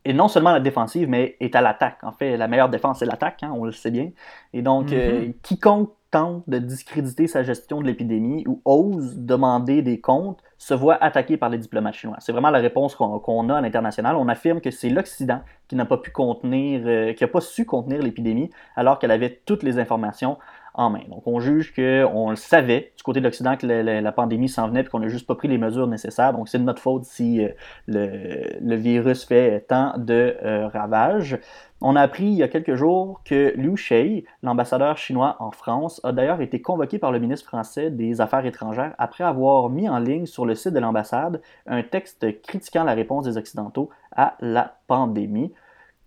est 0.05 0.13
non 0.13 0.29
seulement 0.29 0.51
à 0.51 0.55
la 0.55 0.61
défensive, 0.61 1.09
mais 1.09 1.37
est 1.41 1.55
à 1.55 1.61
l'attaque. 1.61 1.99
En 2.03 2.13
fait, 2.13 2.37
la 2.37 2.49
meilleure 2.49 2.69
défense, 2.69 2.99
c'est 2.99 3.07
l'attaque, 3.07 3.43
hein, 3.43 3.53
on 3.55 3.65
le 3.65 3.73
sait 3.73 3.91
bien. 3.91 4.11
Et 4.53 4.63
donc, 4.63 4.93
euh, 4.93 5.27
mm-hmm. 5.27 5.35
quiconque 5.43 5.91
tente 6.11 6.45
de 6.49 6.59
discréditer 6.59 7.27
sa 7.27 7.43
gestion 7.43 7.81
de 7.81 7.87
l'épidémie 7.87 8.45
ou 8.47 8.61
ose 8.65 9.17
demander 9.17 9.83
des 9.83 10.01
comptes 10.01 10.41
se 10.59 10.73
voit 10.73 11.03
attaqué 11.03 11.37
par 11.37 11.51
les 11.51 11.59
diplomates 11.59 11.95
chinois. 11.95 12.17
C'est 12.21 12.33
vraiment 12.33 12.51
la 12.51 12.61
réponse 12.61 12.95
qu'on 12.95 13.49
a 13.49 13.57
à 13.57 13.61
l'international. 13.61 14.17
On 14.17 14.29
affirme 14.29 14.61
que 14.61 14.71
c'est 14.71 14.89
l'Occident 14.89 15.41
qui 15.69 15.77
n'a 15.77 15.85
pas 15.85 15.99
pu 15.99 16.11
contenir, 16.11 16.83
euh, 16.87 17.13
qui 17.13 17.25
n'a 17.25 17.29
pas 17.29 17.41
su 17.41 17.67
contenir 17.67 18.01
l'épidémie 18.03 18.51
alors 18.77 18.99
qu'elle 18.99 19.11
avait 19.11 19.43
toutes 19.45 19.63
les 19.63 19.79
informations 19.79 20.39
en 20.77 20.91
main. 20.91 21.03
Donc, 21.09 21.23
on 21.27 21.41
juge 21.41 21.75
qu'on 21.75 22.31
le 22.31 22.37
savait 22.37 22.93
du 22.97 23.03
côté 23.03 23.21
de 23.21 23.25
l'Occident 23.25 23.57
que 23.57 23.67
la, 23.67 24.13
pandémie 24.13 24.49
s'en 24.49 24.69
venait 24.69 24.83
et 24.83 24.85
qu'on 24.85 25.01
n'a 25.01 25.09
juste 25.09 25.27
pas 25.27 25.35
pris 25.35 25.49
les 25.49 25.59
mesures 25.59 25.87
nécessaires. 25.87 26.33
Donc, 26.33 26.49
c'est 26.49 26.59
de 26.59 26.65
notre 26.65 26.81
faute 26.81 27.05
si 27.05 27.43
euh, 27.43 27.49
le, 27.87 28.77
virus 28.77 29.25
fait 29.25 29.65
tant 29.69 29.95
de 29.97 30.37
euh, 30.45 30.69
ravages. 30.69 31.39
On 31.81 31.97
a 31.97 32.01
appris 32.01 32.25
il 32.25 32.35
y 32.35 32.43
a 32.43 32.49
quelques 32.49 32.75
jours 32.75 33.21
que 33.25 33.55
Liu 33.57 33.77
Shei, 33.77 34.25
l'ambassadeur 34.43 34.97
chinois 34.97 35.37
en 35.41 35.51
France, 35.51 36.01
a 36.05 36.13
d'ailleurs 36.13 36.41
été 36.41 36.63
convoqué 36.63 36.99
par 36.99 37.13
le 37.13 37.19
ministre 37.19 37.47
français 37.47 37.91
des 37.91 38.21
Affaires 38.21 38.47
étrangères 38.47 38.95
après 38.99 39.25
avoir 39.25 39.69
mis 39.69 39.89
en 39.89 39.99
ligne 39.99 40.27
sur 40.27 40.47
le 40.47 40.55
site 40.55 40.73
de 40.73 40.79
l'ambassade 40.79 41.41
un 41.67 41.83
texte 41.83 42.41
critiquant 42.43 42.85
la 42.85 42.95
réponse 42.95 43.25
des 43.25 43.37
Occidentaux 43.37 43.91
à 44.15 44.37
la 44.41 44.77
pandémie. 44.87 45.53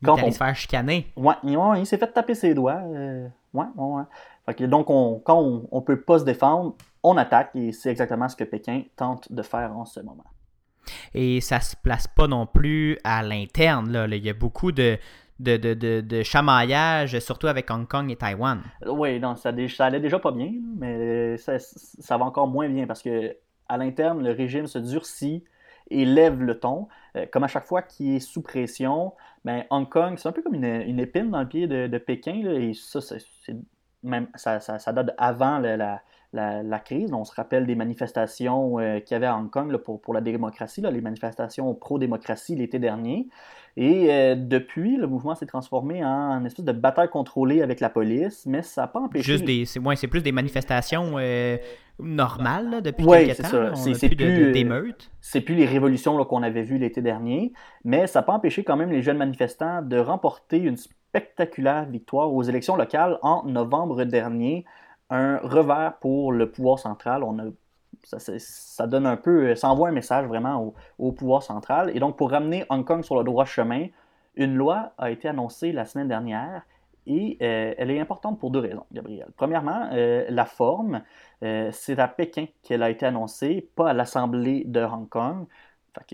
Quand 0.03 0.17
il 0.17 0.25
on... 0.25 0.31
se 0.31 0.37
faire 0.37 0.55
chicaner. 0.55 1.07
Ouais, 1.15 1.35
il 1.43 1.85
s'est 1.85 1.97
fait 1.97 2.11
taper 2.11 2.33
ses 2.33 2.53
doigts. 2.53 2.81
Euh, 2.85 3.27
ouais, 3.53 3.65
ouais, 3.75 3.95
ouais 3.95 4.03
donc, 4.59 4.87
quand 4.87 5.39
on 5.39 5.67
ne 5.71 5.81
peut 5.81 6.01
pas 6.01 6.19
se 6.19 6.25
défendre, 6.25 6.75
on 7.03 7.17
attaque 7.17 7.51
et 7.55 7.71
c'est 7.71 7.89
exactement 7.89 8.27
ce 8.29 8.35
que 8.35 8.43
Pékin 8.43 8.83
tente 8.95 9.31
de 9.31 9.41
faire 9.41 9.75
en 9.75 9.85
ce 9.85 9.99
moment. 9.99 10.25
Et 11.13 11.41
ça 11.41 11.59
se 11.59 11.75
place 11.75 12.07
pas 12.07 12.27
non 12.27 12.45
plus 12.45 12.97
à 13.03 13.23
l'interne. 13.23 13.91
Là. 13.91 14.07
Il 14.07 14.25
y 14.25 14.29
a 14.29 14.33
beaucoup 14.33 14.71
de, 14.71 14.97
de, 15.39 16.23
chamaillage, 16.23 17.19
surtout 17.19 17.47
avec 17.47 17.69
Hong 17.69 17.87
Kong 17.87 18.11
et 18.11 18.15
Taïwan. 18.15 18.61
Oui, 18.85 19.19
non, 19.19 19.35
ça, 19.35 19.51
ça 19.69 19.85
allait 19.85 19.99
déjà 19.99 20.19
pas 20.19 20.31
bien, 20.31 20.51
mais 20.77 21.37
ça, 21.37 22.17
va 22.17 22.25
encore 22.25 22.47
moins 22.47 22.69
bien 22.69 22.87
parce 22.87 23.01
que 23.01 23.35
à 23.67 23.77
l'interne, 23.77 24.23
le 24.23 24.31
régime 24.31 24.67
se 24.67 24.79
durcit 24.79 25.43
et 25.91 26.05
lève 26.05 26.41
le 26.41 26.59
ton. 26.59 26.87
Euh, 27.15 27.25
comme 27.31 27.43
à 27.43 27.47
chaque 27.47 27.65
fois 27.65 27.81
qu'il 27.81 28.15
est 28.15 28.19
sous 28.19 28.41
pression, 28.41 29.13
ben, 29.45 29.65
Hong 29.69 29.87
Kong, 29.87 30.15
c'est 30.17 30.27
un 30.27 30.31
peu 30.31 30.41
comme 30.41 30.55
une, 30.55 30.99
épine 30.99 31.29
dans 31.29 31.41
le 31.41 31.47
pied 31.47 31.67
de, 31.67 31.97
Pékin. 31.97 32.43
et 32.45 32.73
ça, 32.73 32.99
c'est 33.01 33.55
même, 34.03 34.27
ça, 34.35 34.59
ça, 34.59 34.93
date 34.93 35.13
avant 35.17 35.59
la, 35.59 36.01
la, 36.33 36.79
crise. 36.79 37.13
On 37.13 37.25
se 37.25 37.33
rappelle 37.33 37.65
des 37.65 37.75
manifestations 37.75 38.79
euh, 38.79 38.99
qu'il 38.99 39.13
y 39.13 39.15
avait 39.15 39.25
à 39.25 39.35
Hong 39.35 39.49
Kong 39.49 39.75
pour, 39.77 39.99
pour, 40.01 40.13
la 40.13 40.21
démocratie, 40.21 40.81
les 40.81 41.01
manifestations 41.01 41.73
pro-démocratie 41.73 42.55
l'été 42.55 42.79
dernier. 42.79 43.27
Et 43.77 44.07
euh, 44.11 44.35
depuis, 44.35 44.97
le 44.97 45.07
mouvement 45.07 45.35
s'est 45.35 45.45
transformé 45.45 46.03
en 46.03 46.39
une 46.39 46.45
espèce 46.45 46.65
de 46.65 46.71
bataille 46.71 47.09
contrôlée 47.09 47.61
avec 47.61 47.79
la 47.79 47.89
police, 47.89 48.45
mais 48.45 48.61
ça 48.61 48.81
n'a 48.81 48.87
pas 48.87 48.99
empêché. 48.99 49.23
Juste 49.23 49.45
des, 49.45 49.65
c'est, 49.65 49.79
c'est 49.95 50.07
plus 50.07 50.21
des 50.21 50.31
manifestations 50.31 51.13
euh, 51.17 51.57
normales 51.99 52.81
depuis 52.81 53.05
quelques 53.05 53.41
temps. 53.41 53.75
C'est, 53.75 53.93
c'est 53.93 54.09
plus, 54.09 54.51
d'émeutes. 54.51 55.11
C'est 55.21 55.41
plus 55.41 55.55
les 55.55 55.65
révolutions 55.65 56.23
qu'on 56.25 56.43
avait 56.43 56.63
vues 56.63 56.77
l'été 56.77 57.01
dernier, 57.01 57.53
mais 57.83 58.07
ça 58.07 58.19
n'a 58.19 58.23
pas 58.23 58.33
empêché 58.33 58.63
quand 58.63 58.75
même 58.75 58.91
les 58.91 59.01
jeunes 59.01 59.17
manifestants 59.17 59.81
de 59.81 59.97
remporter 59.97 60.57
une 60.57 60.77
spectaculaire 60.77 61.85
victoire 61.85 62.33
aux 62.33 62.43
élections 62.43 62.75
locales 62.75 63.17
en 63.21 63.43
novembre 63.45 64.03
dernier. 64.03 64.65
Un 65.09 65.37
revers 65.37 65.97
pour 65.99 66.31
le 66.31 66.51
pouvoir 66.51 66.79
central. 66.79 67.23
On 67.23 67.39
a, 67.39 67.43
ça, 68.03 68.87
donne 68.87 69.05
un 69.05 69.17
peu, 69.17 69.55
ça 69.55 69.69
envoie 69.69 69.89
un 69.89 69.91
message 69.91 70.25
vraiment 70.27 70.73
au, 70.97 71.11
pouvoir 71.11 71.43
central. 71.43 71.91
Et 71.95 71.99
donc, 71.99 72.17
pour 72.17 72.31
ramener 72.31 72.65
Hong 72.69 72.85
Kong 72.85 73.03
sur 73.03 73.17
le 73.17 73.23
droit 73.23 73.45
chemin, 73.45 73.87
une 74.35 74.55
loi 74.55 74.93
a 74.97 75.11
été 75.11 75.27
annoncée 75.27 75.71
la 75.71 75.85
semaine 75.85 76.07
dernière 76.07 76.63
et 77.07 77.37
euh, 77.41 77.73
elle 77.77 77.91
est 77.91 77.99
importante 77.99 78.39
pour 78.39 78.51
deux 78.51 78.59
raisons, 78.59 78.85
Gabriel. 78.91 79.27
Premièrement, 79.35 79.89
euh, 79.91 80.25
la 80.29 80.45
forme, 80.45 81.01
euh, 81.43 81.69
c'est 81.71 81.97
à 81.99 82.07
Pékin 82.07 82.45
qu'elle 82.61 82.83
a 82.83 82.89
été 82.89 83.05
annoncée, 83.05 83.67
pas 83.75 83.89
à 83.89 83.93
l'Assemblée 83.93 84.63
de 84.65 84.81
Hong 84.81 85.09
Kong 85.09 85.47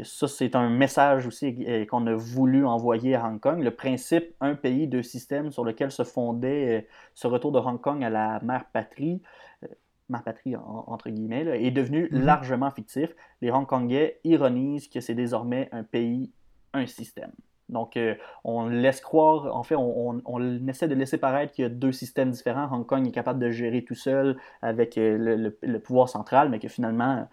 ça, 0.03 0.27
c'est 0.27 0.55
un 0.55 0.69
message 0.69 1.27
aussi 1.27 1.65
euh, 1.67 1.85
qu'on 1.85 2.05
a 2.07 2.13
voulu 2.13 2.65
envoyer 2.65 3.15
à 3.15 3.25
Hong 3.25 3.39
Kong. 3.39 3.61
Le 3.61 3.71
principe 3.71 4.33
un 4.41 4.55
pays, 4.55 4.87
deux 4.87 5.03
systèmes 5.03 5.51
sur 5.51 5.63
lequel 5.63 5.91
se 5.91 6.03
fondait 6.03 6.77
euh, 6.77 6.81
ce 7.13 7.27
retour 7.27 7.51
de 7.51 7.59
Hong 7.59 7.79
Kong 7.79 8.03
à 8.03 8.09
la 8.09 8.39
mère 8.41 8.65
patrie, 8.65 9.21
euh, 9.63 9.67
mère 10.09 10.23
patrie 10.23 10.55
entre 10.55 11.09
guillemets, 11.09 11.45
est 11.65 11.71
devenu 11.71 12.05
mm-hmm. 12.05 12.23
largement 12.23 12.71
fictif. 12.71 13.15
Les 13.41 13.51
Hongkongais 13.51 14.19
ironisent 14.23 14.89
que 14.89 15.01
c'est 15.01 15.15
désormais 15.15 15.69
un 15.71 15.83
pays, 15.83 16.31
un 16.73 16.85
système. 16.85 17.31
Donc, 17.67 17.97
on 18.43 18.67
laisse 18.67 19.01
croire, 19.01 19.55
en 19.55 19.63
fait, 19.63 19.73
on, 19.75 20.67
essaie 20.67 20.87
de 20.87 20.93
laisser 20.93 21.17
paraître 21.17 21.51
qu'il 21.51 21.63
y 21.63 21.65
a 21.65 21.69
deux 21.69 21.91
systèmes 21.91 22.29
différents. 22.29 22.71
Hong 22.71 22.85
Kong 22.85 23.07
est 23.07 23.11
capable 23.11 23.39
de 23.39 23.49
gérer 23.49 23.83
tout 23.83 23.95
seul 23.95 24.37
avec 24.61 24.97
le, 24.97 25.77
pouvoir 25.79 26.07
central, 26.07 26.49
mais 26.49 26.59
que 26.59 26.67
finalement, 26.67 27.27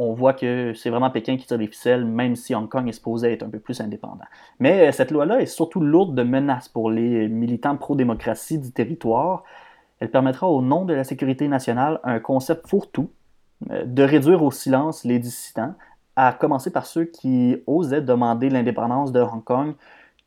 on 0.00 0.14
voit 0.14 0.32
que 0.32 0.72
c'est 0.72 0.88
vraiment 0.88 1.10
Pékin 1.10 1.36
qui 1.36 1.46
tire 1.46 1.58
les 1.58 1.66
ficelles, 1.66 2.06
même 2.06 2.34
si 2.34 2.54
Hong 2.54 2.70
Kong 2.70 2.88
est 2.88 2.92
supposé 2.92 3.34
être 3.34 3.42
un 3.42 3.50
peu 3.50 3.58
plus 3.58 3.82
indépendant. 3.82 4.24
Mais 4.58 4.88
euh, 4.88 4.92
cette 4.92 5.10
loi-là 5.10 5.42
est 5.42 5.46
surtout 5.46 5.82
lourde 5.82 6.14
de 6.14 6.22
menaces 6.22 6.70
pour 6.70 6.90
les 6.90 7.28
militants 7.28 7.76
pro-démocratie 7.76 8.58
du 8.58 8.72
territoire. 8.72 9.44
Elle 9.98 10.10
permettra 10.10 10.48
au 10.48 10.62
nom 10.62 10.86
de 10.86 10.94
la 10.94 11.04
sécurité 11.04 11.48
nationale 11.48 12.00
un 12.02 12.18
concept 12.18 12.66
fourre-tout, 12.66 13.10
euh, 13.70 13.84
de 13.84 14.02
réduire 14.02 14.42
au 14.42 14.50
silence 14.50 15.04
les 15.04 15.18
dissidents, 15.18 15.74
à 16.16 16.32
commencer 16.32 16.72
par 16.72 16.86
ceux 16.86 17.04
qui 17.04 17.58
osaient 17.66 18.00
demander 18.00 18.48
l'indépendance 18.48 19.12
de 19.12 19.20
Hong 19.20 19.44
Kong, 19.44 19.74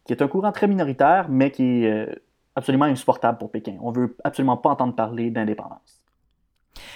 qui 0.06 0.14
est 0.14 0.22
un 0.22 0.28
courant 0.28 0.52
très 0.52 0.68
minoritaire, 0.68 1.30
mais 1.30 1.50
qui 1.50 1.86
est 1.86 1.90
euh, 1.92 2.16
absolument 2.56 2.86
insupportable 2.86 3.40
pour 3.40 3.50
Pékin. 3.50 3.78
On 3.82 3.92
ne 3.92 3.98
veut 3.98 4.16
absolument 4.24 4.58
pas 4.58 4.70
entendre 4.70 4.94
parler 4.94 5.32
d'indépendance. 5.32 6.03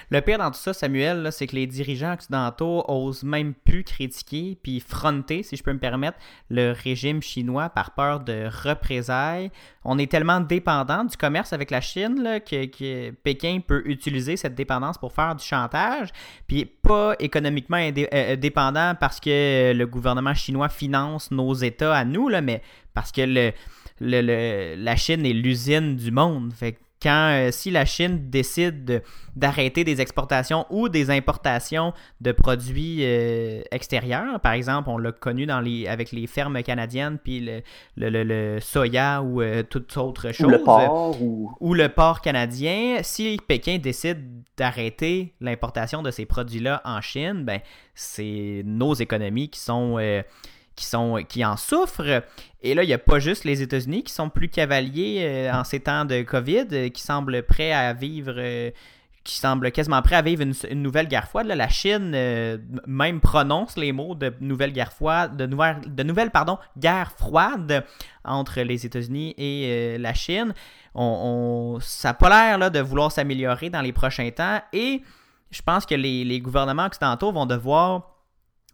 Le 0.10 0.22
pire 0.22 0.38
dans 0.38 0.52
tout 0.52 0.60
ça, 0.60 0.74
Samuel, 0.74 1.30
c'est 1.32 1.48
que 1.48 1.56
les 1.56 1.68
dirigeants 1.68 2.14
occidentaux 2.14 2.84
osent 2.88 3.24
même 3.24 3.54
plus 3.54 3.84
critiquer 3.84 4.58
puis 4.62 4.80
fronter, 4.80 5.44
si 5.44 5.56
je 5.56 5.64
peux 5.64 5.74
me 5.74 5.80
permettre, 5.80 6.18
le 6.50 6.72
régime 6.72 7.22
chinois 7.22 7.70
par 7.70 7.92
peur 7.92 8.20
de 8.22 8.48
représailles. 8.64 9.52
On 9.84 9.98
est 9.98 10.12
tellement 10.12 10.40
dépendant 10.40 11.04
du 11.04 11.16
commerce 11.18 11.54
avec 11.54 11.72
la 11.72 11.82
Chine 11.82 12.40
que, 12.46 13.12
Pékin 13.12 13.60
peut 13.66 13.84
utiliser 13.86 14.38
cette 14.38 14.56
dépendance 14.56 14.98
pour 14.98 15.14
faire 15.14 15.36
du 15.36 15.44
chantage, 15.44 16.10
puis 16.48 16.66
pas 16.66 17.16
économiquement 17.20 17.78
euh, 17.78 18.06
euh, 18.14 18.36
dépendant 18.36 18.94
parce 19.00 19.20
que 19.20 19.74
le 19.74 19.86
gouvernement 19.86 20.34
chinois 20.34 20.70
finance 20.70 21.32
nos 21.32 21.54
États 21.54 21.96
à 21.96 22.06
nous, 22.06 22.30
mais 22.42 22.62
parce 22.94 23.12
que 23.12 23.54
la 24.00 24.96
Chine 24.96 25.26
est 25.26 25.34
l'usine 25.34 25.96
du 25.96 26.12
monde. 26.12 26.54
Fait 26.54 26.78
quand 27.02 27.30
euh, 27.32 27.52
si 27.52 27.70
la 27.70 27.86
Chine 27.86 28.30
décide 28.30 29.04
d'arrêter 29.36 29.84
des 29.84 30.02
exportations 30.02 30.66
ou 30.70 30.90
des 30.90 31.12
importations 31.12 31.94
de 32.22 32.32
produits 32.32 33.00
euh, 33.02 33.62
extérieurs, 33.72 34.40
par 34.40 34.54
exemple, 34.54 34.90
on 34.90 34.98
l'a 34.98 35.12
connu 35.12 35.46
dans 35.46 35.60
les, 35.60 35.88
avec 35.88 36.12
les 36.12 36.26
fermes 36.26 36.62
canadiennes, 36.64 37.20
puis 37.24 37.40
le, 37.42 37.62
le, 37.96 38.60
soya 38.60 39.22
ou 39.22 39.42
euh, 39.42 39.64
toute 39.64 39.96
autre 39.98 40.32
chose. 40.32 40.48
Ou 40.48 40.50
le 40.50 40.64
porc. 40.64 41.22
Ou... 41.22 41.74
le 41.74 41.90
porc 41.90 42.22
canadien. 42.22 43.00
Si 43.04 43.40
Pékin 43.48 43.78
décide 43.78 44.44
d'arrêter 44.58 45.34
l'importation 45.40 46.02
de 46.02 46.10
ces 46.10 46.26
produits-là 46.26 46.82
en 46.84 47.02
Chine, 47.02 47.44
ben, 47.46 47.60
c'est 47.94 48.64
nos 48.66 48.96
économies 48.96 49.50
qui 49.50 49.60
sont 49.60 49.98
qui, 50.78 50.86
sont, 50.86 51.26
qui 51.28 51.44
en 51.44 51.58
souffrent. 51.58 52.24
Et 52.62 52.74
là, 52.74 52.84
il 52.84 52.88
n'y 52.88 52.94
a 52.94 53.00
pas 53.00 53.20
juste 53.20 53.44
les 53.44 53.62
États-Unis 53.62 54.04
qui 54.04 54.14
sont 54.14 54.30
plus 54.30 54.48
cavaliers 54.48 55.20
euh, 55.22 55.54
en 55.54 55.66
ces 55.66 55.82
temps 55.82 56.06
de 56.06 56.22
COVID, 56.22 56.68
euh, 56.72 56.90
qui 56.90 57.02
semblent 57.02 57.44
prêts 57.44 57.74
à 57.74 57.92
vivre, 57.94 58.36
euh, 58.38 58.72
qui 59.24 59.36
semblent 59.36 59.72
quasiment 59.72 60.02
prêts 60.02 60.16
à 60.16 60.22
vivre 60.22 60.44
une, 60.44 60.82
nouvelle 60.82 61.08
guerre 61.08 61.28
froide. 61.28 61.48
la 61.48 61.68
Chine 61.68 62.12
même 62.88 63.20
prononce 63.20 63.76
les 63.76 63.92
mots 63.92 64.16
de 64.16 64.34
nouvelle 64.40 64.72
guerre 64.72 64.94
froide, 64.94 65.36
de 65.36 65.46
nouvelle, 65.46 65.82
de 65.86 66.04
nouvelle 66.04 66.32
pardon, 66.32 66.58
guerre 66.78 67.12
froide 67.12 67.84
entre 68.24 68.62
les 68.62 68.86
États-Unis 68.86 69.34
et 69.38 69.98
la 69.98 70.14
Chine. 70.14 70.54
On, 70.96 71.78
ça 71.82 72.10
n'a 72.10 72.14
pas 72.14 72.30
l'air 72.30 72.72
de 72.72 72.80
vouloir 72.80 73.12
s'améliorer 73.12 73.70
dans 73.70 73.82
les 73.82 73.92
prochains 73.92 74.32
temps 74.32 74.62
et 74.72 75.02
je 75.52 75.62
pense 75.62 75.86
que 75.86 75.96
les, 75.96 76.24
les 76.24 76.40
gouvernements 76.40 76.86
occidentaux 76.86 77.34
vont 77.34 77.46
devoir 77.46 78.17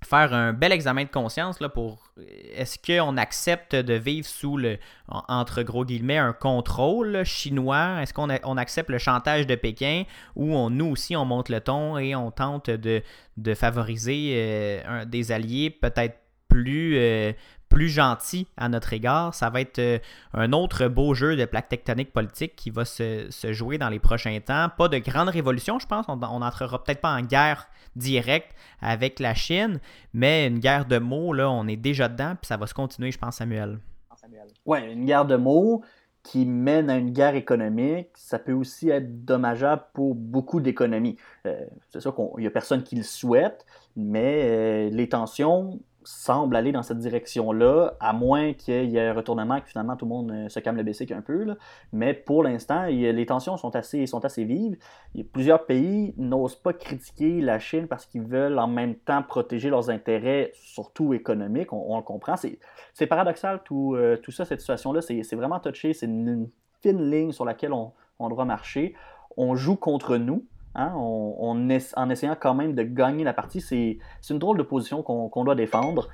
faire 0.03 0.33
un 0.33 0.53
bel 0.53 0.71
examen 0.71 1.03
de 1.03 1.09
conscience 1.09 1.57
pour 1.73 2.03
est-ce 2.55 2.77
qu'on 2.77 3.17
accepte 3.17 3.75
de 3.75 3.93
vivre 3.93 4.27
sous 4.27 4.57
le, 4.57 4.77
entre 5.07 5.63
gros 5.63 5.85
guillemets, 5.85 6.17
un 6.17 6.33
contrôle 6.33 7.23
chinois? 7.23 8.01
Est-ce 8.01 8.13
qu'on 8.13 8.29
on 8.43 8.57
accepte 8.57 8.89
le 8.89 8.97
chantage 8.97 9.47
de 9.47 9.55
Pékin 9.55 10.03
ou 10.35 10.55
on, 10.55 10.69
nous 10.69 10.87
aussi 10.87 11.15
on 11.15 11.25
monte 11.25 11.49
le 11.49 11.59
ton 11.59 11.97
et 11.97 12.15
on 12.15 12.31
tente 12.31 12.69
de, 12.69 13.01
de 13.37 13.53
favoriser 13.53 14.33
euh, 14.35 15.05
des 15.05 15.31
alliés 15.31 15.69
peut-être 15.69 16.17
plus, 16.47 16.97
euh, 16.97 17.33
plus 17.73 17.89
gentils 17.89 18.47
à 18.55 18.69
notre 18.69 18.93
égard? 18.93 19.33
Ça 19.33 19.49
va 19.49 19.61
être 19.61 19.79
euh, 19.79 19.97
un 20.33 20.53
autre 20.53 20.87
beau 20.87 21.13
jeu 21.13 21.35
de 21.35 21.45
plaque 21.45 21.69
tectonique 21.69 22.13
politique 22.13 22.55
qui 22.55 22.69
va 22.69 22.85
se, 22.85 23.27
jouer 23.51 23.77
dans 23.77 23.89
les 23.89 23.99
prochains 23.99 24.39
temps. 24.39 24.69
Pas 24.77 24.87
de 24.87 24.99
grande 24.99 25.29
révolution, 25.29 25.79
je 25.79 25.87
pense. 25.87 26.05
On 26.07 26.17
n'entrera 26.17 26.83
peut-être 26.83 27.01
pas 27.01 27.13
en 27.13 27.21
guerre 27.21 27.67
directe 27.95 28.55
avec 28.81 29.19
la 29.19 29.33
Chine, 29.33 29.79
mais 30.13 30.47
une 30.47 30.59
guerre 30.59 30.85
de 30.85 30.99
mots, 30.99 31.33
là, 31.33 31.49
on 31.49 31.67
est 31.67 31.75
déjà 31.75 32.07
dedans, 32.07 32.35
puis 32.39 32.47
ça 32.47 32.57
va 32.57 32.67
se 32.67 32.73
continuer, 32.73 33.11
je 33.11 33.17
pense, 33.17 33.37
Samuel. 33.37 33.79
Oui, 34.65 34.79
une 34.91 35.05
guerre 35.05 35.25
de 35.25 35.35
mots 35.35 35.83
qui 36.23 36.45
mène 36.45 36.89
à 36.89 36.95
une 36.95 37.11
guerre 37.11 37.35
économique, 37.35 38.09
ça 38.15 38.39
peut 38.39 38.53
aussi 38.53 38.89
être 38.89 39.25
dommageable 39.25 39.83
pour 39.93 40.15
beaucoup 40.15 40.61
d'économies. 40.61 41.17
Euh, 41.45 41.65
c'est 41.89 41.99
sûr 41.99 42.15
qu'il 42.15 42.39
n'y 42.39 42.47
a 42.47 42.51
personne 42.51 42.83
qui 42.83 42.95
le 42.95 43.03
souhaite, 43.03 43.65
mais 43.97 44.43
euh, 44.43 44.89
les 44.89 45.09
tensions 45.09 45.79
semble 46.05 46.55
aller 46.55 46.71
dans 46.71 46.83
cette 46.83 46.99
direction-là, 46.99 47.95
à 47.99 48.13
moins 48.13 48.53
qu'il 48.53 48.89
y 48.89 48.97
ait 48.97 49.07
un 49.07 49.13
retournement, 49.13 49.59
que 49.59 49.67
finalement 49.67 49.95
tout 49.95 50.05
le 50.05 50.09
monde 50.09 50.31
euh, 50.31 50.49
se 50.49 50.59
calme 50.59 50.77
le 50.77 50.83
basic 50.83 51.11
un 51.11 51.21
peu. 51.21 51.55
Mais 51.91 52.13
pour 52.13 52.43
l'instant, 52.43 52.85
les 52.85 53.25
tensions 53.25 53.57
sont 53.57 53.75
assez, 53.75 54.05
sont 54.05 54.23
assez 54.25 54.43
vives. 54.43 54.77
plusieurs 55.31 55.65
pays 55.65 56.13
n'osent 56.17 56.55
pas 56.55 56.73
critiquer 56.73 57.41
la 57.41 57.59
Chine 57.59 57.87
parce 57.87 58.05
qu'ils 58.05 58.23
veulent 58.23 58.59
en 58.59 58.67
même 58.67 58.95
temps 58.95 59.23
protéger 59.23 59.69
leurs 59.69 59.89
intérêts, 59.89 60.51
surtout 60.55 61.13
économiques. 61.13 61.73
On, 61.73 61.97
le 61.97 62.03
comprend. 62.03 62.35
C'est 62.93 63.07
paradoxal 63.07 63.61
tout, 63.63 63.95
euh, 63.95 64.17
tout 64.17 64.31
ça, 64.31 64.45
cette 64.45 64.61
situation-là. 64.61 65.01
C'est 65.01 65.35
vraiment 65.35 65.59
touché. 65.59 65.93
C'est 65.93 66.05
une, 66.05 66.49
fine 66.81 67.09
ligne 67.09 67.31
sur 67.31 67.45
laquelle 67.45 67.73
on, 67.73 67.93
on 68.19 68.29
doit 68.29 68.45
marcher. 68.45 68.93
On 69.37 69.55
joue 69.55 69.75
contre 69.75 70.17
nous 70.17 70.45
Hein, 70.75 70.91
on, 70.95 71.59
en 71.95 72.09
essayant 72.09 72.35
quand 72.39 72.55
même 72.55 72.73
de 72.73 72.83
gagner 72.83 73.23
la 73.23 73.33
partie, 73.33 73.61
c'est 73.61 73.99
une 74.29 74.39
drôle 74.39 74.57
de 74.57 74.63
position 74.63 75.03
qu'on 75.03 75.43
doit 75.43 75.55
défendre. 75.55 76.09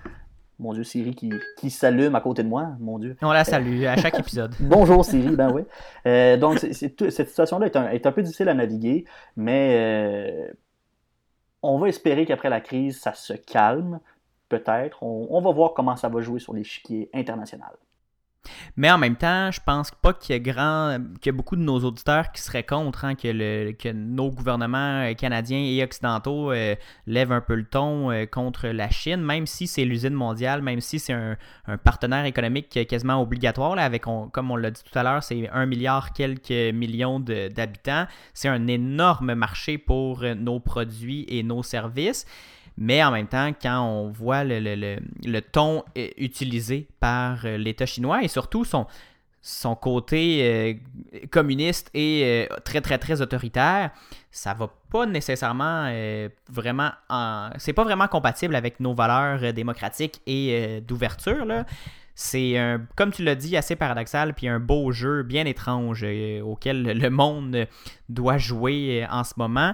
Mon 0.60 0.74
Dieu, 0.74 0.84
Siri 0.84 1.16
qui, 1.16 1.70
s'allume 1.70 2.16
à 2.16 2.22
côté 2.22 2.44
de 2.44 2.50
moi, 2.50 2.72
mon 2.80 3.00
Dieu. 3.00 3.16
On 3.22 3.32
la 3.32 3.46
salue 3.46 3.86
à 3.86 3.96
chaque 3.96 4.20
épisode. 4.20 4.54
Bonjour 4.60 5.06
Siri, 5.06 5.34
ben 5.34 5.50
oui. 5.54 5.62
Euh, 6.06 6.36
donc, 6.36 6.58
cette 6.60 7.30
situation-là 7.30 7.68
est 7.94 8.06
un, 8.06 8.12
peu 8.12 8.22
difficile 8.22 8.50
à 8.50 8.54
naviguer, 8.54 9.06
mais 9.38 9.78
euh, 9.80 10.52
on 11.64 11.80
va 11.80 11.88
espérer 11.88 12.26
qu'après 12.26 12.50
la 12.50 12.60
crise, 12.60 13.00
ça 13.00 13.14
se 13.14 13.32
calme, 13.32 14.02
peut-être. 14.50 15.02
On, 15.02 15.28
on, 15.30 15.40
va 15.40 15.52
voir 15.52 15.74
comment 15.74 15.96
ça 15.96 16.10
va 16.10 16.20
jouer 16.20 16.42
sur 16.42 16.54
l'échiquier 16.54 17.10
international. 17.14 17.72
Mais 18.78 18.90
en 18.90 18.98
même 18.98 19.16
temps, 19.16 19.52
je 19.52 19.60
pense 19.66 19.92
pas 19.92 20.14
qu'il 20.14 20.34
y 20.34 20.36
a 20.36 20.40
grand, 20.40 20.98
qu'il 21.22 21.32
a 21.32 21.34
beaucoup 21.34 21.56
de 21.56 21.62
nos 21.62 21.80
auditeurs 21.84 22.32
qui 22.32 22.42
seraient 22.42 22.64
contre 22.64 23.06
hein, 23.06 23.16
que, 23.16 23.92
nos 23.92 24.32
gouvernements 24.32 25.02
euh, 25.02 25.14
canadiens 25.14 25.60
et 25.60 25.84
occidentaux 25.84 26.52
euh, 26.52 26.76
lèvent 27.06 27.32
un 27.32 27.42
peu 27.42 27.56
le 27.56 27.66
ton 27.66 28.12
euh, 28.12 28.26
contre 28.26 28.68
la 28.68 28.90
Chine, 28.90 29.22
même 29.22 29.46
si 29.46 29.68
c'est 29.68 29.86
l'usine 29.86 30.14
mondiale, 30.14 30.62
même 30.62 30.80
si 30.80 31.00
c'est 31.00 31.14
un, 31.14 31.38
partenaire 31.84 32.26
économique 32.26 32.88
quasiment 32.88 33.22
obligatoire. 33.22 33.78
Avec, 33.78 34.04
comme 34.04 34.52
on 34.52 34.56
l'a 34.56 34.72
dit 34.72 34.82
tout 34.84 34.98
à 34.98 35.04
l'heure, 35.04 35.24
c'est 35.24 35.50
un 35.50 35.66
milliard 35.66 36.14
quelques 36.14 36.74
millions 36.74 37.20
d'habitants. 37.20 38.08
C'est 38.34 38.48
un 38.48 38.68
énorme 38.68 39.34
marché 39.36 39.78
pour 39.78 40.24
nos 40.24 40.60
produits 40.60 41.26
et 41.28 41.44
nos 41.44 41.64
services. 41.64 42.26
Mais 42.82 43.04
en 43.04 43.12
même 43.12 43.28
temps, 43.28 43.52
quand 43.62 43.82
on 43.82 44.10
voit 44.10 44.46
le, 44.46 45.40
ton 45.52 45.84
euh, 45.98 46.08
utilisé 46.18 46.88
par 47.02 47.46
euh, 47.46 47.58
l'État 47.58 47.86
chinois 47.86 48.24
et 48.24 48.30
surtout 48.30 48.64
son, 48.64 48.88
son 49.42 49.76
côté 49.76 50.80
euh, 51.14 51.26
communiste 51.30 51.92
et 51.94 52.48
très 52.64 52.80
très 52.80 52.98
très 52.98 53.22
autoritaire, 53.22 53.92
ça 54.32 54.54
va 54.54 54.70
pas 54.90 55.06
nécessairement 55.06 55.92
vraiment 56.48 56.92
c'est 57.58 57.74
pas 57.74 57.84
vraiment 57.84 58.08
compatible 58.08 58.56
avec 58.56 58.80
nos 58.80 58.94
valeurs 58.94 59.54
démocratiques 59.54 60.22
et 60.26 60.82
d'ouverture 60.82 61.46
C'est 62.16 62.58
un, 62.58 62.82
comme 62.96 63.12
tu 63.12 63.24
l'as 63.24 63.36
dit, 63.36 63.58
assez 63.58 63.76
paradoxal, 63.76 64.34
puis 64.34 64.48
un 64.48 64.60
beau 64.60 64.92
jeu 64.92 65.24
bien 65.24 65.46
étrange 65.46 66.06
auquel 66.44 66.84
le 66.84 67.10
monde 67.10 67.68
doit 68.08 68.38
jouer 68.38 69.06
en 69.10 69.24
ce 69.24 69.34
moment. 69.38 69.74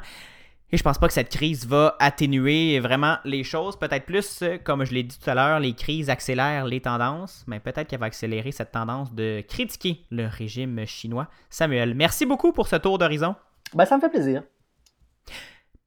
Et 0.72 0.78
je 0.78 0.84
pense 0.84 0.98
pas 0.98 1.08
que 1.08 1.14
cette 1.14 1.30
crise 1.30 1.68
va 1.68 1.96
atténuer 2.00 2.80
vraiment 2.80 3.18
les 3.24 3.44
choses. 3.44 3.78
Peut-être 3.78 4.06
plus, 4.06 4.44
comme 4.64 4.84
je 4.84 4.94
l'ai 4.94 5.04
dit 5.04 5.18
tout 5.18 5.30
à 5.30 5.36
l'heure, 5.36 5.60
les 5.60 5.74
crises 5.74 6.10
accélèrent 6.10 6.66
les 6.66 6.82
tendances, 6.82 7.44
mais 7.48 7.60
peut-être 7.60 7.88
qu'elle 7.88 8.00
va 8.00 8.08
accélérer 8.08 8.52
cette 8.52 8.72
tendance 8.72 9.14
de 9.14 9.44
critiquer 9.48 10.06
le 10.10 10.28
régime 10.28 10.86
chinois. 10.86 11.28
Samuel, 11.50 11.94
merci 11.94 12.26
beaucoup 12.26 12.52
pour 12.52 12.68
ce 12.68 12.78
tour 12.78 12.98
d'horizon. 12.98 13.36
Ben, 13.74 13.86
ça 13.86 13.96
me 13.96 14.02
fait 14.02 14.10
plaisir. 14.10 14.44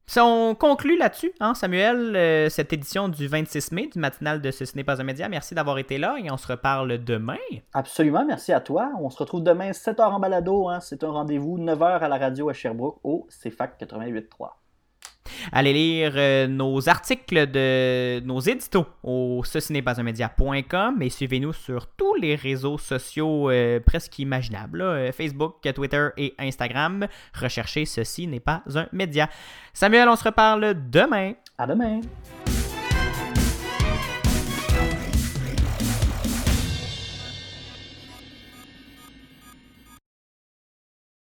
Si 0.09 0.19
on 0.19 0.55
conclut 0.55 0.97
là-dessus, 0.97 1.31
hein, 1.39 1.53
Samuel, 1.53 2.15
euh, 2.15 2.49
cette 2.49 2.73
édition 2.73 3.09
du 3.09 3.27
26 3.27 3.71
mai 3.73 3.89
du 3.93 3.99
matinal 3.99 4.41
de 4.41 4.49
Ce 4.49 4.63
n'est 4.75 4.83
pas 4.83 4.99
un 4.99 5.03
média. 5.03 5.29
Merci 5.29 5.53
d'avoir 5.53 5.77
été 5.77 5.99
là 5.99 6.15
et 6.17 6.31
on 6.31 6.37
se 6.37 6.47
reparle 6.47 7.03
demain. 7.03 7.37
Absolument, 7.73 8.25
merci 8.25 8.51
à 8.51 8.59
toi. 8.59 8.91
On 8.99 9.11
se 9.11 9.19
retrouve 9.19 9.43
demain 9.43 9.69
7h 9.69 10.01
en 10.01 10.19
balado. 10.19 10.67
Hein. 10.67 10.79
C'est 10.79 11.03
un 11.03 11.11
rendez-vous 11.11 11.59
9h 11.59 11.99
à 11.99 12.07
la 12.07 12.17
radio 12.17 12.49
à 12.49 12.53
Sherbrooke 12.53 12.97
au 13.03 13.27
CFAC 13.29 13.79
88.3. 13.79 14.49
Allez 15.51 15.73
lire 15.73 16.13
euh, 16.15 16.47
nos 16.47 16.89
articles 16.89 17.47
de 17.47 18.19
nos 18.21 18.39
éditos 18.39 18.85
au 19.03 19.41
ceci 19.45 19.73
et 21.01 21.09
suivez-nous 21.09 21.53
sur 21.53 21.87
tous 21.87 22.15
les 22.15 22.35
réseaux 22.35 22.77
sociaux 22.77 23.49
euh, 23.49 23.79
presque 23.79 24.19
imaginables, 24.19 24.81
euh, 24.81 25.11
Facebook, 25.11 25.55
Twitter 25.73 26.09
et 26.17 26.33
Instagram. 26.39 27.07
Recherchez 27.33 27.85
Ceci 27.85 28.27
n'est 28.27 28.39
pas 28.39 28.63
un 28.75 28.87
média. 28.91 29.29
Samuel, 29.73 30.07
on 30.09 30.15
se 30.15 30.23
reparle 30.23 30.75
demain. 30.89 31.33
À 31.57 31.67
demain. 31.67 32.01